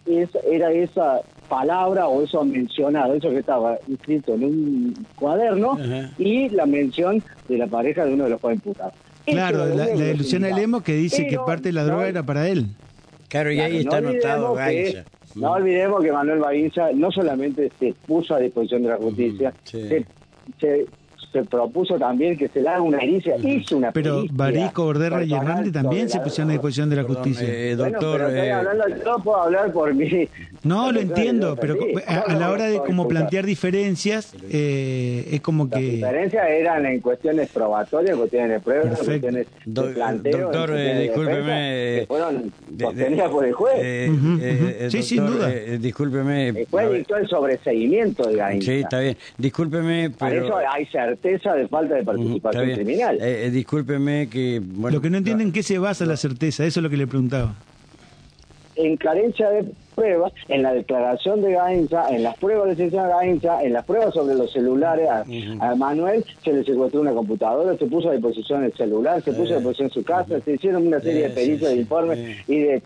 es- 0.06 0.30
era 0.50 0.72
esa 0.72 1.22
palabra 1.50 2.08
o 2.08 2.22
eso 2.24 2.46
mencionado, 2.46 3.14
eso 3.14 3.30
que 3.30 3.40
estaba 3.40 3.76
escrito 3.92 4.36
en 4.36 4.44
un 4.46 5.06
cuaderno 5.16 5.74
Ajá. 5.74 6.10
y 6.18 6.48
la 6.50 6.66
mención 6.66 7.22
de 7.50 7.58
la 7.58 7.68
pareja 7.68 8.06
de 8.06 8.14
uno 8.14 8.24
de 8.26 8.30
los 8.30 8.40
coimputados. 8.40 8.94
Eso 9.26 9.36
Claro, 9.36 9.66
la, 9.68 9.76
la 9.76 9.86
que 9.88 10.04
de 10.04 10.14
Luciana. 10.16 10.50
Lemos 10.56 10.84
que 10.84 10.94
dice 10.94 11.28
que 11.28 11.38
parte 11.38 11.70
de 11.70 11.74
la 11.74 11.82
no- 11.82 11.88
droga 11.88 12.08
era 12.08 12.24
para 12.24 12.48
él. 12.48 12.66
Claro, 13.28 13.52
y 13.52 13.60
ahí 13.60 13.78
está 13.78 13.98
anotado 13.98 14.54
Gainza. 14.56 15.06
No 15.36 15.52
olvidemos 15.54 16.04
que 16.04 16.12
Manuel 16.12 16.40
Bainza 16.40 16.90
no 16.94 17.10
solamente 17.12 17.72
se 17.80 17.94
puso 18.06 18.36
a 18.36 18.40
disposición 18.40 18.84
de 18.84 18.90
la 18.90 18.98
justicia, 18.98 19.54
sí. 19.64 19.88
se, 19.88 20.06
se, 20.60 20.86
se 21.32 21.44
propuso 21.44 21.98
también 21.98 22.38
que 22.38 22.48
se 22.50 22.62
le 22.62 22.70
haga 22.70 22.82
una 22.82 23.00
pericia, 23.00 23.36
hizo 23.38 23.78
una 23.78 23.92
Pero 23.92 24.24
Barisco, 24.32 24.84
Borderra 24.86 25.24
y 25.24 25.34
Hernández 25.34 25.72
también 25.74 26.10
se 26.10 26.18
la 26.18 26.24
pusieron 26.24 26.50
a 26.50 26.54
disposición 26.54 26.90
de 26.90 26.96
la 26.98 27.02
Perdón, 27.04 27.24
justicia. 27.24 27.48
eh, 27.50 27.76
Bueno, 27.76 27.92
doctor, 28.00 28.18
pero 28.18 28.30
estoy 28.30 28.48
eh, 28.48 28.52
hablando, 28.52 28.84
yo 28.90 29.16
puedo 29.24 29.42
hablar 29.42 29.72
por 29.72 29.94
mí. 29.94 30.30
No, 30.64 30.92
lo 30.92 31.00
entiendo, 31.00 31.56
pero 31.60 31.76
a, 32.08 32.20
a 32.20 32.36
la 32.36 32.52
hora 32.52 32.66
de 32.66 32.80
como 32.80 33.08
plantear 33.08 33.46
diferencias, 33.46 34.36
eh, 34.50 35.28
es 35.32 35.42
como 35.42 35.66
Las 35.66 35.80
que... 35.80 35.86
diferencias 35.86 36.50
eran 36.50 36.86
en 36.86 37.00
cuestiones 37.00 37.50
probatorias, 37.50 38.16
cuestiones 38.18 38.50
de 38.50 38.60
pruebas, 38.60 38.88
Perfecto. 39.00 39.06
cuestiones 39.28 39.48
de 39.66 39.94
planteo, 39.94 40.38
doctor, 40.52 40.72
eh, 40.78 41.00
discúlpeme, 41.04 41.42
defensa, 41.42 41.62
eh, 41.62 41.98
que 42.02 42.06
fueron 42.08 42.54
sostenidas 42.80 43.30
por 43.30 43.46
el 43.46 43.54
juez. 43.54 43.74
eh, 43.78 44.10
Ujú, 44.12 44.38
eh, 44.42 44.78
eh, 44.82 44.88
Sí, 44.92 45.02
sin 45.04 45.18
doctor, 45.20 45.38
duda. 45.38 45.52
eh, 45.54 45.78
discúlpeme. 45.80 46.48
el 46.50 46.68
juez 46.70 46.92
dictó 46.94 47.18
el 47.18 47.28
sobreseguimiento 47.28 48.28
de 48.28 48.36
Gainza. 48.36 48.66
sí, 48.72 48.80
está 48.80 49.00
bien. 49.00 49.18
Discúlpeme, 49.38 50.10
Para 50.12 50.32
pero... 50.32 50.46
eso 50.46 50.58
hay 50.70 50.86
certeza 50.88 51.21
de 51.22 51.68
falta 51.68 51.96
de 51.96 52.04
participación 52.04 52.72
criminal. 52.72 53.18
Eh, 53.22 53.46
eh, 53.46 53.52
discúlpeme 53.52 54.28
que... 54.30 54.62
Bueno, 54.64 54.98
Lo 54.98 55.02
que 55.02 55.10
no 55.10 55.18
entienden 55.18 55.48
en 55.48 55.54
qué 55.54 55.64
se 55.64 55.78
basa 55.80 56.06
la 56.06 56.18
certeza, 56.18 56.66
eso 56.66 56.80
es 56.80 56.84
lo 56.84 56.90
que 56.90 56.98
le 56.98 57.08
preguntaba. 57.08 57.56
en 58.76 58.98
carencia 58.98 59.50
de 59.50 59.66
pruebas, 59.96 60.32
en 60.48 60.64
la 60.64 60.74
declaración 60.74 61.42
de 61.42 61.52
Gainza, 61.52 62.10
en 62.10 62.24
las 62.24 62.38
pruebas 62.38 62.76
de 62.76 62.90
de 62.90 62.98
Gainza, 62.98 63.62
en 63.62 63.74
las 63.74 63.86
pruebas 63.86 64.14
sobre 64.14 64.36
los 64.36 64.52
celulares, 64.52 65.08
a, 65.10 65.24
a 65.60 65.76
Manuel 65.76 66.26
se 66.44 66.54
le 66.54 66.64
secuestró 66.64 67.02
una 67.02 67.12
computadora, 67.12 67.78
se 67.78 67.86
puso 67.86 68.10
a 68.10 68.14
disposición 68.14 68.64
el 68.64 68.74
celular, 68.74 69.22
se 69.22 69.34
puso 69.34 69.54
a 69.54 69.58
disposición 69.58 69.90
su 69.92 70.04
casa, 70.04 70.40
se 70.40 70.54
hicieron 70.54 70.88
una 70.88 71.00
serie 71.00 71.24
de 71.24 71.30
sí, 71.30 71.36
pericias 71.36 71.70
sí, 71.70 71.76
de 71.76 71.82
informes 71.82 72.20
y 72.48 72.60
de... 72.60 72.82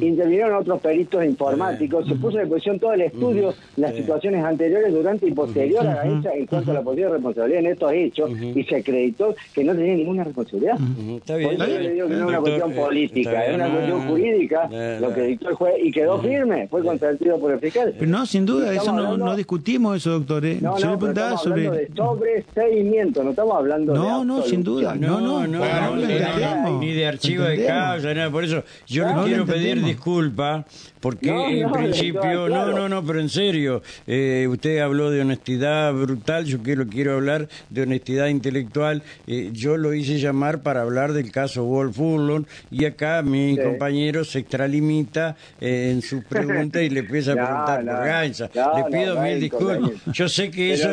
Intervinieron 0.00 0.54
otros 0.54 0.80
peritos 0.80 1.24
informáticos, 1.24 2.06
se 2.06 2.14
puso 2.16 2.38
a 2.38 2.40
disposición 2.42 2.78
todo 2.78 2.92
el 2.92 3.02
estudio, 3.02 3.54
las 3.76 3.94
situaciones 3.94 4.44
anteriores, 4.44 4.92
durante 4.92 5.26
y 5.28 5.32
posterior 5.32 5.86
a 5.86 5.94
Gainza 5.96 6.32
en 6.34 6.46
cuanto 6.46 6.70
a 6.70 6.74
la 6.74 6.82
posible 6.82 7.08
responsabilidad 7.10 7.60
en 7.60 7.66
estos 7.66 7.92
hechos 7.92 8.30
y 8.40 8.62
se 8.64 8.76
acreditó 8.76 9.34
que 9.54 9.64
no 9.64 9.74
tenía 9.74 9.94
ninguna 9.94 10.24
responsabilidad. 10.24 10.76
Está 11.16 11.34
Por 11.34 11.38
bien. 11.38 11.52
eso 11.52 11.64
yo 11.64 11.66
bien. 11.68 11.82
le 11.82 11.92
digo 11.94 12.08
que 12.08 12.14
no 12.14 12.20
es 12.22 12.28
una 12.28 12.38
cuestión 12.40 12.72
eh, 12.72 12.74
política, 12.74 13.44
es 13.46 13.54
una 13.54 13.64
bien, 13.66 13.76
cuestión 13.76 13.98
no, 14.04 14.10
jurídica, 14.10 14.68
no, 14.70 15.00
lo 15.00 15.08
no. 15.08 15.14
que 15.14 15.22
dictó 15.22 15.48
el 15.50 15.54
juez, 15.54 15.74
y 15.82 15.92
quedó 15.92 16.20
firme, 16.20 16.68
fue 16.68 16.82
consentido 16.84 17.38
por 17.38 17.52
el 17.52 17.58
fiscal. 17.60 17.94
Pero 17.98 18.10
no, 18.10 18.26
sin 18.26 18.46
duda, 18.46 18.72
eso 18.72 18.92
no, 18.92 18.98
hablando- 19.04 19.24
no 19.26 19.36
discutimos 19.36 19.96
eso, 19.96 20.10
doctor. 20.10 20.44
¿eh? 20.46 20.58
No, 20.60 20.78
Yo 20.78 20.86
no, 20.86 20.92
le 20.92 20.98
preguntaba 20.98 21.36
sobre... 21.36 21.66
hablando 21.66 21.78
de 21.80 21.88
sobreseimiento, 21.96 23.22
no 23.22 23.30
estamos 23.30 23.56
hablando 23.56 23.92
de 23.92 23.98
No, 23.98 24.24
no, 24.24 24.42
sin 24.42 24.62
duda. 24.62 24.94
No, 24.94 25.20
no, 25.20 25.46
no, 25.46 25.58
no, 25.58 25.96
no, 25.96 26.80
ni- 26.80 26.92
de 26.94 27.06
archivo 27.06 27.44
de 27.44 27.64
causa, 27.66 28.12
nada. 28.14 28.30
Por 28.30 28.44
eso 28.44 28.62
yo 28.86 29.04
No, 29.06 29.16
lo 29.20 29.24
quiero 29.24 29.46
pedir 29.46 29.59
entendemos. 29.62 29.90
disculpas, 29.90 30.64
porque 31.00 31.30
No, 31.32 31.48
en 31.48 31.60
no, 31.62 31.72
principio, 31.72 32.48
no, 32.48 32.66
no, 32.72 32.88
no, 32.88 33.04
pero 33.04 33.20
en 33.20 33.28
serio, 33.28 33.82
eh, 34.06 34.46
usted 34.50 34.78
habló 34.80 35.10
de 35.10 35.20
honestidad 35.22 35.92
brutal, 35.94 36.44
yo 36.44 36.62
quiero, 36.62 36.86
quiero 36.86 37.14
hablar 37.14 37.48
de 37.70 37.82
honestidad 37.82 38.26
intelectual. 38.26 39.02
Eh, 39.26 39.50
yo 39.52 39.76
lo 39.76 39.94
hice 39.94 40.18
llamar 40.18 40.62
para 40.62 40.82
hablar 40.82 41.12
del 41.12 41.32
caso 41.32 41.64
Wolf 41.64 41.96
Furlong 41.96 42.44
y 42.70 42.84
acá 42.84 43.22
mi 43.22 43.56
Sí. 43.56 43.62
compañero 43.62 44.24
se 44.24 44.40
extralimita 44.40 45.36
eh, 45.60 45.90
en 45.92 46.02
sus 46.02 46.24
preguntas 46.24 46.82
y 46.82 46.90
le 46.90 47.00
empieza 47.00 47.32
a 47.32 47.34
preguntar 47.74 47.84
por 47.84 48.06
Gainza. 48.06 48.50
le 48.76 48.84
pido 48.98 49.20
mil 49.20 49.40
disculpas. 49.40 49.90
Yo 50.12 50.28
sé 50.28 50.50
que 50.50 50.72
eso, 50.74 50.90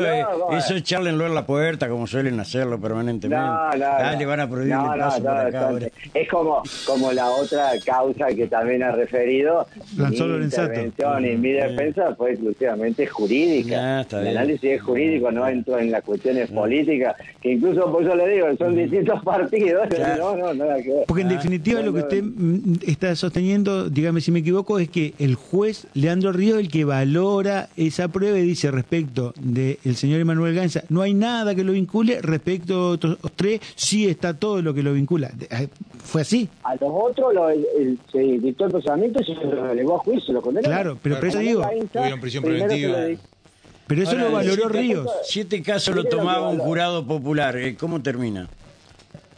eso 0.51 0.75
es 0.75 0.83
charlenlo 0.83 1.25
en 1.27 1.35
la 1.35 1.45
puerta, 1.45 1.89
como 1.89 2.07
suelen 2.07 2.39
hacerlo 2.39 2.79
permanentemente. 2.79 3.37
No, 3.45 3.71
no, 3.77 3.85
Ah, 3.85 4.11
no. 4.13 4.19
le 4.19 4.25
van 4.25 4.39
a 4.39 4.49
prohibir 4.49 4.73
No, 4.73 4.93
el 4.93 4.99
paso 4.99 5.17
no, 5.19 5.23
por 5.25 5.37
acá 5.37 5.47
está- 5.47 5.67
ahora. 5.69 5.87
Es 6.13 6.29
como, 6.29 6.63
como 6.85 7.11
la 7.11 7.29
otra 7.29 7.71
causa 7.85 8.27
que 8.27 8.47
también 8.59 8.83
ha 8.83 8.91
referido. 8.91 9.67
Lanzó 9.97 10.27
mi 10.27 10.43
intervención 10.45 11.25
y 11.25 11.37
mi 11.37 11.51
defensa 11.51 12.15
fue 12.15 12.31
exclusivamente 12.31 13.05
jurídica. 13.07 13.99
Ah, 13.99 14.05
el 14.11 14.27
análisis 14.29 14.63
es 14.71 14.81
jurídico, 14.81 15.31
no 15.31 15.47
entro 15.47 15.77
en 15.79 15.91
las 15.91 16.03
cuestiones 16.03 16.49
políticas, 16.49 17.15
que 17.41 17.53
incluso 17.53 17.91
por 17.91 18.03
eso 18.03 18.15
le 18.15 18.27
digo, 18.29 18.47
son 18.57 18.75
distintos 18.75 19.23
partidos. 19.25 19.87
Claro. 19.89 20.35
No, 20.35 20.53
no, 20.53 20.65
nada 20.65 20.81
que 20.81 20.89
ver. 20.89 21.03
Porque 21.07 21.21
en 21.21 21.27
Ah, 21.27 21.33
definitiva 21.33 21.81
lo 21.81 21.93
que 21.93 21.99
usted 21.99 22.23
mm, 22.23 22.79
está 22.87 23.15
sosteniendo, 23.15 23.89
dígame 23.89 24.21
si 24.21 24.31
me 24.31 24.39
equivoco, 24.39 24.79
es 24.79 24.89
que 24.89 25.13
el 25.19 25.35
juez 25.35 25.87
Leandro 25.93 26.31
Ríos 26.31 26.57
es 26.59 26.65
el 26.65 26.71
que 26.71 26.83
valora 26.85 27.69
esa 27.77 28.07
prueba 28.07 28.39
y 28.39 28.41
dice 28.43 28.71
respecto 28.71 29.33
del 29.39 29.95
señor 29.95 30.19
Emanuel 30.19 30.55
Ganza, 30.55 30.83
no 30.89 31.01
hay 31.01 31.13
nada 31.13 31.53
que 31.53 31.63
lo 31.63 31.73
vincule, 31.73 32.21
respecto 32.21 32.73
a 32.75 32.89
otros 32.89 33.17
tres, 33.35 33.61
sí 33.75 34.07
está 34.07 34.33
todo 34.33 34.61
lo 34.61 34.73
que 34.73 34.81
lo 34.83 34.93
vincula. 34.93 35.31
¿Fue 36.07 36.21
así? 36.21 36.49
A 36.63 36.73
los 36.75 36.89
otros 36.89 37.33
lo, 37.33 37.49
el- 37.49 37.65
el- 37.77 37.99
se 38.11 38.19
dictó 38.19 38.65
el 38.65 38.71
procesamiento 38.71 39.21
y 39.21 39.25
se 39.25 39.33
los 39.33 39.71
elevó 39.71 39.95
a 39.97 39.99
juicio, 39.99 40.33
lo 40.33 40.41
condenaron. 40.41 40.73
Claro, 40.75 40.97
pero 41.03 41.15
por 41.19 41.27
eso 41.27 41.37
A 41.37 41.41
digo, 41.41 41.61
Tuvieron 41.91 42.21
prisión 42.21 42.43
preventiva. 42.43 42.97
pero 43.87 44.01
eso 44.03 44.11
Ahora, 44.11 44.23
lo 44.23 44.31
valoró 44.31 44.55
siete- 44.63 44.69
Ríos. 44.79 45.11
Si 45.25 45.39
este 45.41 45.61
caso 45.61 45.91
lo 45.91 46.03
lo 46.03 46.09
tomaba 46.09 46.49
un 46.49 46.59
jurado 46.59 47.05
popular, 47.05 47.57
eh, 47.57 47.75
¿cómo 47.77 48.01
termina? 48.01 48.47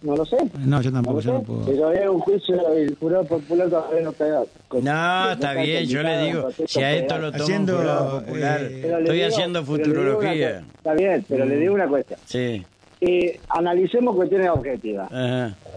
No 0.02 0.16
lo 0.16 0.24
sé. 0.26 0.38
No, 0.60 0.82
yo 0.82 0.92
No 0.92 0.98
tampoco, 0.98 1.18
lo 1.18 1.22
yo 1.22 1.34
no 1.34 1.42
puedo. 1.44 1.66
Si 1.66 1.76
todavía 1.76 2.10
un 2.12 2.20
juicio 2.22 2.74
el 2.74 2.96
jurado 2.96 3.26
popular 3.26 3.70
todavía 3.70 4.02
no 4.02 4.14
queda. 4.14 4.44
con- 4.70 4.84
No, 4.84 5.32
está 5.32 5.54
bien, 5.56 5.86
yo 5.88 6.04
le 6.04 6.18
digo, 6.24 6.50
si 6.68 6.82
a 6.82 6.94
esto 6.94 7.18
lo 7.18 7.32
toma 7.32 7.44
Haciendo, 7.44 7.74
un 7.74 7.80
jurado 7.82 8.20
popular, 8.22 8.62
eh, 8.62 8.80
Pero 8.82 8.98
estoy 9.00 9.16
digo- 9.18 9.28
haciendo 9.28 9.66
pero 9.66 9.78
futurología. 9.78 10.52
cosa. 10.62 10.66
Está 10.78 10.94
bien, 10.94 11.26
pero 11.28 11.46
le 11.46 11.56
digo 11.58 11.74
una 11.74 11.88
cuestión. 11.88 12.20
Sí, 12.26 12.64
Eh, 13.02 13.40
analicemos 13.50 14.14
cuestiones 14.16 14.50
objetivas. 14.50 15.10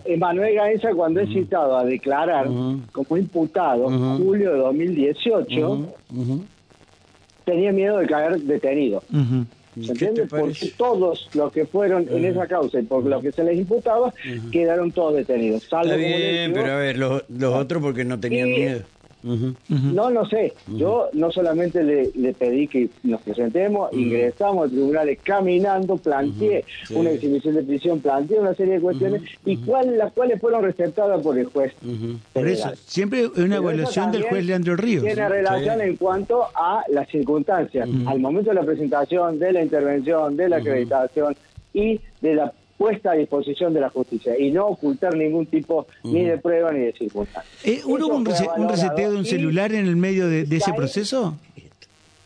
Emanuel 0.04 0.54
Gaenza, 0.56 0.92
cuando 0.94 1.20
es 1.20 1.28
citado 1.28 1.76
a 1.76 1.84
declarar 1.84 2.46
como 2.46 3.16
imputado 3.16 3.88
en 3.88 4.18
julio 4.24 4.52
de 4.52 4.58
2018, 4.58 5.70
Ujú, 5.70 5.86
ujú. 6.16 6.44
tenía 7.44 7.70
miedo 7.72 7.98
de 7.98 8.06
caer 8.06 8.40
detenido. 8.40 9.02
Ujú. 9.12 9.44
¿Y 9.76 9.84
¿Se 9.86 9.92
entiende? 9.92 10.26
Porque 10.26 10.72
todos 10.76 11.30
los 11.32 11.50
que 11.52 11.64
fueron 11.64 12.06
en 12.10 12.24
esa 12.26 12.46
causa 12.46 12.80
y 12.80 12.82
por 12.82 13.04
lo 13.06 13.20
que 13.22 13.32
se 13.32 13.42
les 13.44 13.56
imputaba, 13.56 14.12
quedaron 14.50 14.90
todos 14.92 15.14
detenidos. 15.14 15.62
Salvo 15.62 15.92
Está 15.94 15.96
bien, 15.96 16.52
pero 16.52 16.72
a 16.72 16.76
ver, 16.76 16.98
los, 16.98 17.22
los 17.30 17.54
otros 17.54 17.80
porque 17.82 18.04
no 18.04 18.18
tenían 18.20 18.48
Y- 18.48 18.52
miedo. 18.52 18.80
No, 19.22 20.10
no 20.10 20.26
sé. 20.26 20.52
Yo 20.68 21.08
no 21.12 21.30
solamente 21.30 21.82
le, 21.82 22.10
le 22.14 22.32
pedí 22.32 22.66
que 22.66 22.88
nos 23.02 23.20
presentemos, 23.22 23.92
ingresamos 23.92 24.64
al 24.64 24.70
tribunal 24.70 25.16
caminando, 25.22 25.96
planteé 25.96 26.64
Sí. 26.86 26.94
una 26.94 27.10
exhibición 27.10 27.54
de 27.54 27.62
prisión, 27.62 28.00
planteé 28.00 28.40
una 28.40 28.54
serie 28.54 28.74
de 28.74 28.80
cuestiones 28.80 29.22
y 29.44 29.56
cuál, 29.58 29.96
las 29.98 30.12
cuales 30.12 30.40
fueron 30.40 30.62
receptadas 30.64 31.20
por 31.22 31.38
el 31.38 31.46
juez. 31.46 31.72
Por 32.32 32.48
eso, 32.48 32.70
siempre 32.86 33.26
una 33.26 33.32
Pero 33.34 33.46
eso 33.46 33.56
evaluación 33.56 34.12
del 34.12 34.22
juez 34.24 34.44
Leandro 34.46 34.76
Ríos. 34.76 35.04
Tiene 35.04 35.28
relación 35.28 35.78
Sí. 35.78 35.84
en 35.86 35.96
cuanto 35.96 36.44
a 36.54 36.82
las 36.90 37.08
circunstancias, 37.08 37.88
al 38.06 38.20
momento 38.20 38.50
de 38.50 38.54
la 38.56 38.64
presentación, 38.64 39.38
de 39.38 39.52
la 39.52 39.62
intervención, 39.62 40.36
de 40.36 40.48
la 40.48 40.56
acreditación 40.56 41.36
y 41.74 42.00
de 42.20 42.34
la 42.34 42.52
puesta 42.76 43.12
a 43.12 43.14
disposición 43.14 43.72
de 43.74 43.80
la 43.80 43.90
justicia 43.90 44.38
y 44.38 44.50
no 44.50 44.66
ocultar 44.66 45.14
ningún 45.16 45.46
tipo 45.46 45.86
ni 46.02 46.24
de 46.24 46.38
prueba 46.38 46.72
ni 46.72 46.80
de 46.80 46.92
circunstancia. 46.92 47.50
Eh, 47.64 47.80
¿Hubo 47.84 48.06
un, 48.08 48.24
rese- 48.26 48.48
un 48.56 48.68
reseteo 48.68 49.12
de 49.12 49.18
un 49.18 49.24
celular 49.24 49.72
en 49.72 49.86
el 49.86 49.96
medio 49.96 50.26
de, 50.28 50.44
de 50.44 50.56
ese 50.56 50.72
proceso? 50.72 51.36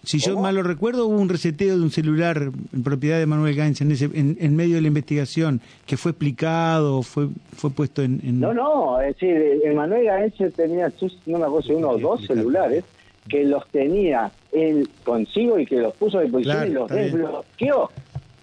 Si 0.04 0.18
yo 0.20 0.38
mal 0.38 0.54
lo 0.54 0.62
recuerdo, 0.62 1.06
hubo 1.08 1.16
un 1.18 1.28
reseteo 1.28 1.76
de 1.76 1.82
un 1.82 1.90
celular 1.90 2.50
en 2.72 2.82
propiedad 2.84 3.18
de 3.18 3.26
Manuel 3.26 3.56
Gainza 3.56 3.82
en, 3.82 3.90
ese, 3.90 4.04
en, 4.04 4.36
en 4.40 4.54
medio 4.54 4.76
de 4.76 4.82
la 4.82 4.86
investigación 4.86 5.60
que 5.84 5.96
fue 5.96 6.12
explicado, 6.12 7.02
fue 7.02 7.26
fue 7.56 7.70
puesto 7.70 8.02
en... 8.02 8.20
en- 8.22 8.38
No, 8.38 8.54
no, 8.54 9.00
es 9.00 9.14
decir, 9.16 9.36
Emanuel 9.64 10.04
Gaense 10.04 10.50
tenía, 10.52 10.90
sus- 10.90 11.18
no 11.26 11.38
me 11.38 11.44
acuerdo 11.46 11.66
si 11.66 11.72
uno 11.72 11.88
o 11.90 11.98
dos 11.98 12.24
celulares 12.24 12.84
que 13.28 13.42
los 13.42 13.66
tenía 13.70 14.30
él 14.52 14.88
consigo 15.02 15.58
y 15.58 15.66
que 15.66 15.78
los 15.78 15.92
puso 15.94 16.18
a 16.18 16.22
disposición 16.22 16.56
Claro, 16.56 16.70
y 16.70 16.74
los 16.74 16.88
bien. 16.92 17.10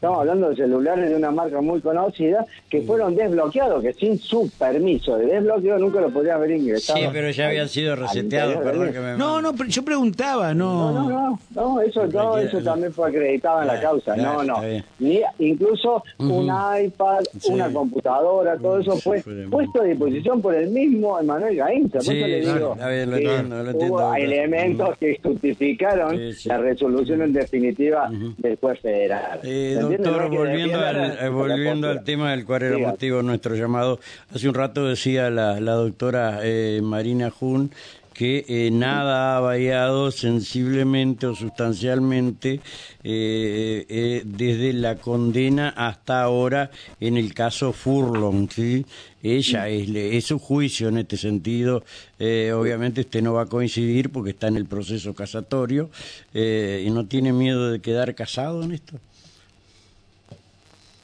Estamos 0.03 0.19
hablando 0.19 0.49
de 0.49 0.57
celulares 0.57 1.09
de 1.09 1.15
una 1.15 1.31
marca 1.31 1.61
muy 1.61 1.79
conocida 1.79 2.45
que 2.69 2.81
fueron 2.81 3.15
desbloqueados, 3.15 3.81
que 3.81 3.93
sin 3.93 4.19
su 4.19 4.51
permiso 4.59 5.15
de 5.15 5.27
desbloqueo 5.27 5.79
nunca 5.79 6.01
lo 6.01 6.09
podrían 6.09 6.35
haber 6.35 6.51
ingresado. 6.51 6.99
Sí, 6.99 7.05
pero 7.13 7.29
ya 7.29 7.47
habían 7.47 7.69
sido 7.69 7.95
reseteados, 7.95 8.57
perdón 8.57 8.91
que 8.91 8.99
me... 8.99 9.15
No, 9.15 9.41
no, 9.41 9.53
pero 9.55 9.69
yo 9.69 9.81
preguntaba, 9.85 10.53
No, 10.53 10.91
no... 10.91 11.03
no, 11.03 11.09
no, 11.09 11.39
no, 11.55 11.79
eso, 11.79 12.05
no, 12.07 12.37
eso 12.37 12.59
también 12.61 12.91
fue 12.91 13.07
acreditado 13.07 13.61
en 13.61 13.67
la 13.67 13.79
causa. 13.79 14.17
no, 14.17 14.43
no. 14.43 14.55
Ni, 14.99 15.21
incluso 15.39 16.03
un 16.19 16.47
iPad, 16.51 17.23
Sí. 17.39 17.53
una 17.53 17.71
computadora, 17.71 18.57
todo 18.57 18.79
eso 18.79 18.97
fue 18.97 19.23
puesto 19.49 19.83
a 19.83 19.85
disposición 19.85 20.41
por 20.41 20.53
el 20.53 20.69
mismo 20.69 21.17
Emanuel 21.17 21.55
Gainza. 21.55 22.01
Sí, 22.01 22.15
le 22.15 22.41
digo 22.41 22.75
bien, 22.75 23.09
lo 23.09 23.15
entiendo, 23.15 23.63
lo 23.63 23.69
entiendo, 23.71 23.95
Hubo 23.95 24.15
elementos 24.15 24.97
que 24.97 25.17
justificaron 25.23 26.17
Sí, 26.17 26.33
sí. 26.33 26.49
la 26.49 26.57
resolución 26.57 27.21
en 27.21 27.31
definitiva 27.31 28.09
del 28.37 28.57
juez 28.57 28.81
federal. 28.81 29.39
Eh. 29.43 29.77
Doctor, 29.97 30.29
volviendo, 30.37 30.79
al, 30.79 30.95
eh, 31.25 31.29
volviendo 31.29 31.89
al 31.89 32.03
tema 32.03 32.31
del 32.31 32.45
cual 32.45 32.63
era 32.63 32.77
motivo 32.91 33.21
nuestro 33.21 33.55
llamado, 33.55 33.99
hace 34.33 34.47
un 34.49 34.55
rato 34.55 34.85
decía 34.87 35.29
la, 35.29 35.59
la 35.59 35.73
doctora 35.73 36.39
eh, 36.43 36.79
Marina 36.83 37.29
Jun 37.29 37.71
que 38.13 38.45
eh, 38.47 38.69
nada 38.71 39.35
ha 39.35 39.39
variado 39.39 40.11
sensiblemente 40.11 41.25
o 41.25 41.33
sustancialmente 41.33 42.61
eh, 43.03 43.85
eh, 43.89 44.21
desde 44.23 44.71
la 44.73 44.97
condena 44.97 45.69
hasta 45.69 46.21
ahora 46.21 46.69
en 46.99 47.17
el 47.17 47.33
caso 47.33 47.73
Furlong, 47.73 48.49
¿sí? 48.51 48.85
Ella 49.23 49.67
es, 49.67 49.89
le- 49.89 50.15
es 50.15 50.25
su 50.25 50.37
juicio 50.37 50.89
en 50.89 50.99
este 50.99 51.17
sentido. 51.17 51.83
obviamente 52.19 53.01
usted 53.01 53.23
no 53.23 53.33
va 53.33 53.43
a 53.43 53.45
coincidir 53.47 54.11
porque 54.11 54.29
está 54.29 54.47
en 54.47 54.57
el 54.57 54.65
proceso 54.67 55.15
casatorio 55.15 55.89
eh, 56.35 56.83
y 56.85 56.91
no 56.91 57.07
tiene 57.07 57.33
miedo 57.33 57.71
de 57.71 57.79
quedar 57.79 58.13
casado 58.13 58.61
en 58.63 58.73
esto. 58.73 58.99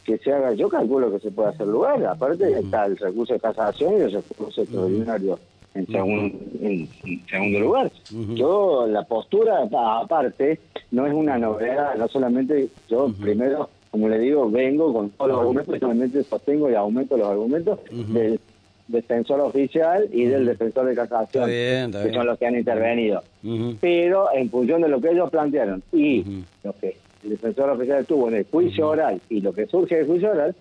Que 0.10 0.18
se 0.24 0.34
haga, 0.34 0.54
yo 0.54 0.68
calculo 0.70 1.12
que 1.12 1.20
se 1.20 1.30
puede 1.30 1.50
hacer 1.50 1.68
lugar, 1.68 2.04
aparte 2.04 2.52
está 2.52 2.86
el 2.88 2.98
recurso 2.98 3.34
de 3.34 3.40
casación 3.40 3.94
y 3.94 4.02
el 4.02 4.12
recurso 4.12 4.62
extraordinario 4.64 5.38
en, 5.76 5.86
segun- 5.86 6.34
en- 6.62 6.90
en 7.06 7.28
segundo 7.28 7.60
lugar. 7.60 7.92
Yo, 8.36 8.88
la 8.88 9.04
postura, 9.04 9.68
aparte, 9.72 10.60
no 10.90 11.06
es 11.06 11.14
una 11.14 11.38
novedad, 11.38 11.96
no 11.96 12.08
solamente 12.08 12.70
yo 12.90 13.12
primero, 13.22 13.70
como 13.92 14.10
le 14.10 14.18
digo, 14.18 14.50
vengo 14.50 14.92
con 14.92 15.12
todos 15.12 15.30
los 15.30 15.40
argumentos, 15.42 15.80
solamente 15.80 16.24
sostengo 16.24 16.72
y 16.72 16.74
aumento 16.74 17.16
los 17.16 17.28
argumentos 17.28 17.80
del 18.14 18.40
defensor 18.88 19.40
oficial 19.42 20.08
y 20.12 20.26
del 20.26 20.48
defensor 20.48 20.88
de 20.88 20.96
casación, 20.96 21.44
Está 21.44 21.46
bien, 21.46 21.86
está 21.92 22.04
que 22.04 22.14
son 22.16 22.26
los 22.26 22.40
que 22.40 22.48
han 22.48 22.56
intervenido. 22.56 23.22
Pero 23.80 24.34
en 24.34 24.50
función 24.50 24.82
de 24.82 24.88
lo 24.90 25.00
que 25.00 25.12
ellos 25.12 25.30
plantearon 25.30 25.84
y 25.94 26.24
lo 26.64 26.74
que 26.74 26.98
el 27.24 27.32
defensor 27.32 27.70
oficial 27.70 28.06
tuvo 28.06 28.30
en 28.30 28.36
el 28.36 28.46
juicio 28.46 28.90
oral 28.90 29.22
y 29.30 29.42
lo 29.42 29.54
que 29.54 29.66
surge 29.66 29.98
del 29.98 30.08
juicio 30.08 30.32
oral, 30.32 30.56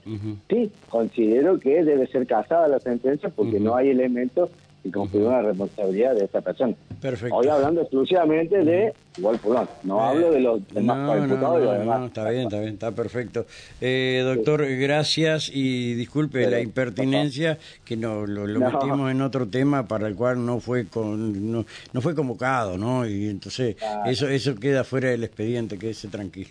sí, 0.48 0.70
considero 0.88 1.58
que 1.58 1.84
debe 1.84 2.06
ser 2.06 2.26
casada 2.26 2.68
la 2.68 2.80
sentencia 2.80 3.28
porque 3.28 3.60
no 3.60 3.76
hay 3.76 3.90
elementos 3.90 4.50
que 4.82 4.90
configuran 4.90 5.42
la 5.42 5.48
responsabilidad 5.50 6.14
de 6.14 6.24
esta 6.24 6.40
persona. 6.40 6.74
Perfecto. 7.00 7.34
Hoy 7.36 7.48
hablando 7.48 7.80
exclusivamente 7.80 8.64
de 8.64 8.94
Pulón, 9.42 9.68
no 9.82 10.00
hablo 10.00 10.30
de 10.30 10.40
los 10.40 10.68
demás 10.68 10.96
Eh, 10.96 11.26
No, 11.36 11.58
y 11.58 11.64
los 11.64 11.78
demás. 11.78 12.06
está 12.06 12.30
bien, 12.30 12.42
está 12.44 12.60
bien, 12.60 12.72
está 12.74 12.92
perfecto. 12.92 13.46
Eh, 13.80 14.22
doctor, 14.24 14.64
gracias 14.64 15.50
y 15.52 15.94
disculpe 15.94 16.38
Pero, 16.38 16.50
la 16.52 16.60
impertinencia 16.60 17.58
que 17.84 17.96
no, 17.96 18.26
lo, 18.26 18.46
lo 18.46 18.60
metimos 18.60 19.10
en 19.10 19.20
otro 19.22 19.48
tema 19.48 19.88
para 19.88 20.06
el 20.06 20.14
cual 20.14 20.44
no 20.44 20.60
fue 20.60 20.86
con, 20.86 21.50
no, 21.50 21.64
no 21.92 22.00
fue 22.00 22.14
convocado, 22.14 22.78
¿no? 22.78 23.06
Y 23.06 23.28
entonces 23.28 23.76
eso 24.06 24.28
eso 24.28 24.54
queda 24.54 24.84
fuera 24.84 25.10
del 25.10 25.24
expediente, 25.24 25.78
quédese 25.78 26.08
tranquilo. 26.08 26.50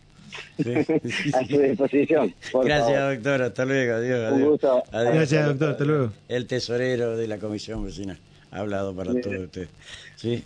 A 1.34 1.46
su 1.48 1.60
disposición. 1.60 2.34
Gracias, 2.54 2.98
favor. 2.98 3.14
doctor. 3.16 3.42
Hasta 3.42 3.66
luego. 3.66 3.94
Adiós. 3.96 4.20
Un 4.20 4.36
adiós. 4.36 4.50
gusto. 4.50 4.84
Adiós. 4.92 5.14
Gracias, 5.14 5.46
doctor. 5.48 5.70
Hasta 5.72 5.86
luego. 5.86 6.14
El 6.28 6.48
tesorero 6.48 7.18
de 7.18 7.28
la 7.28 7.38
comisión 7.38 7.86
vecina 7.86 8.18
ha 8.52 8.60
hablado 8.60 8.96
para 8.96 9.12
todos 9.22 9.38
ustedes. 9.38 9.70
Sí. 10.16 10.44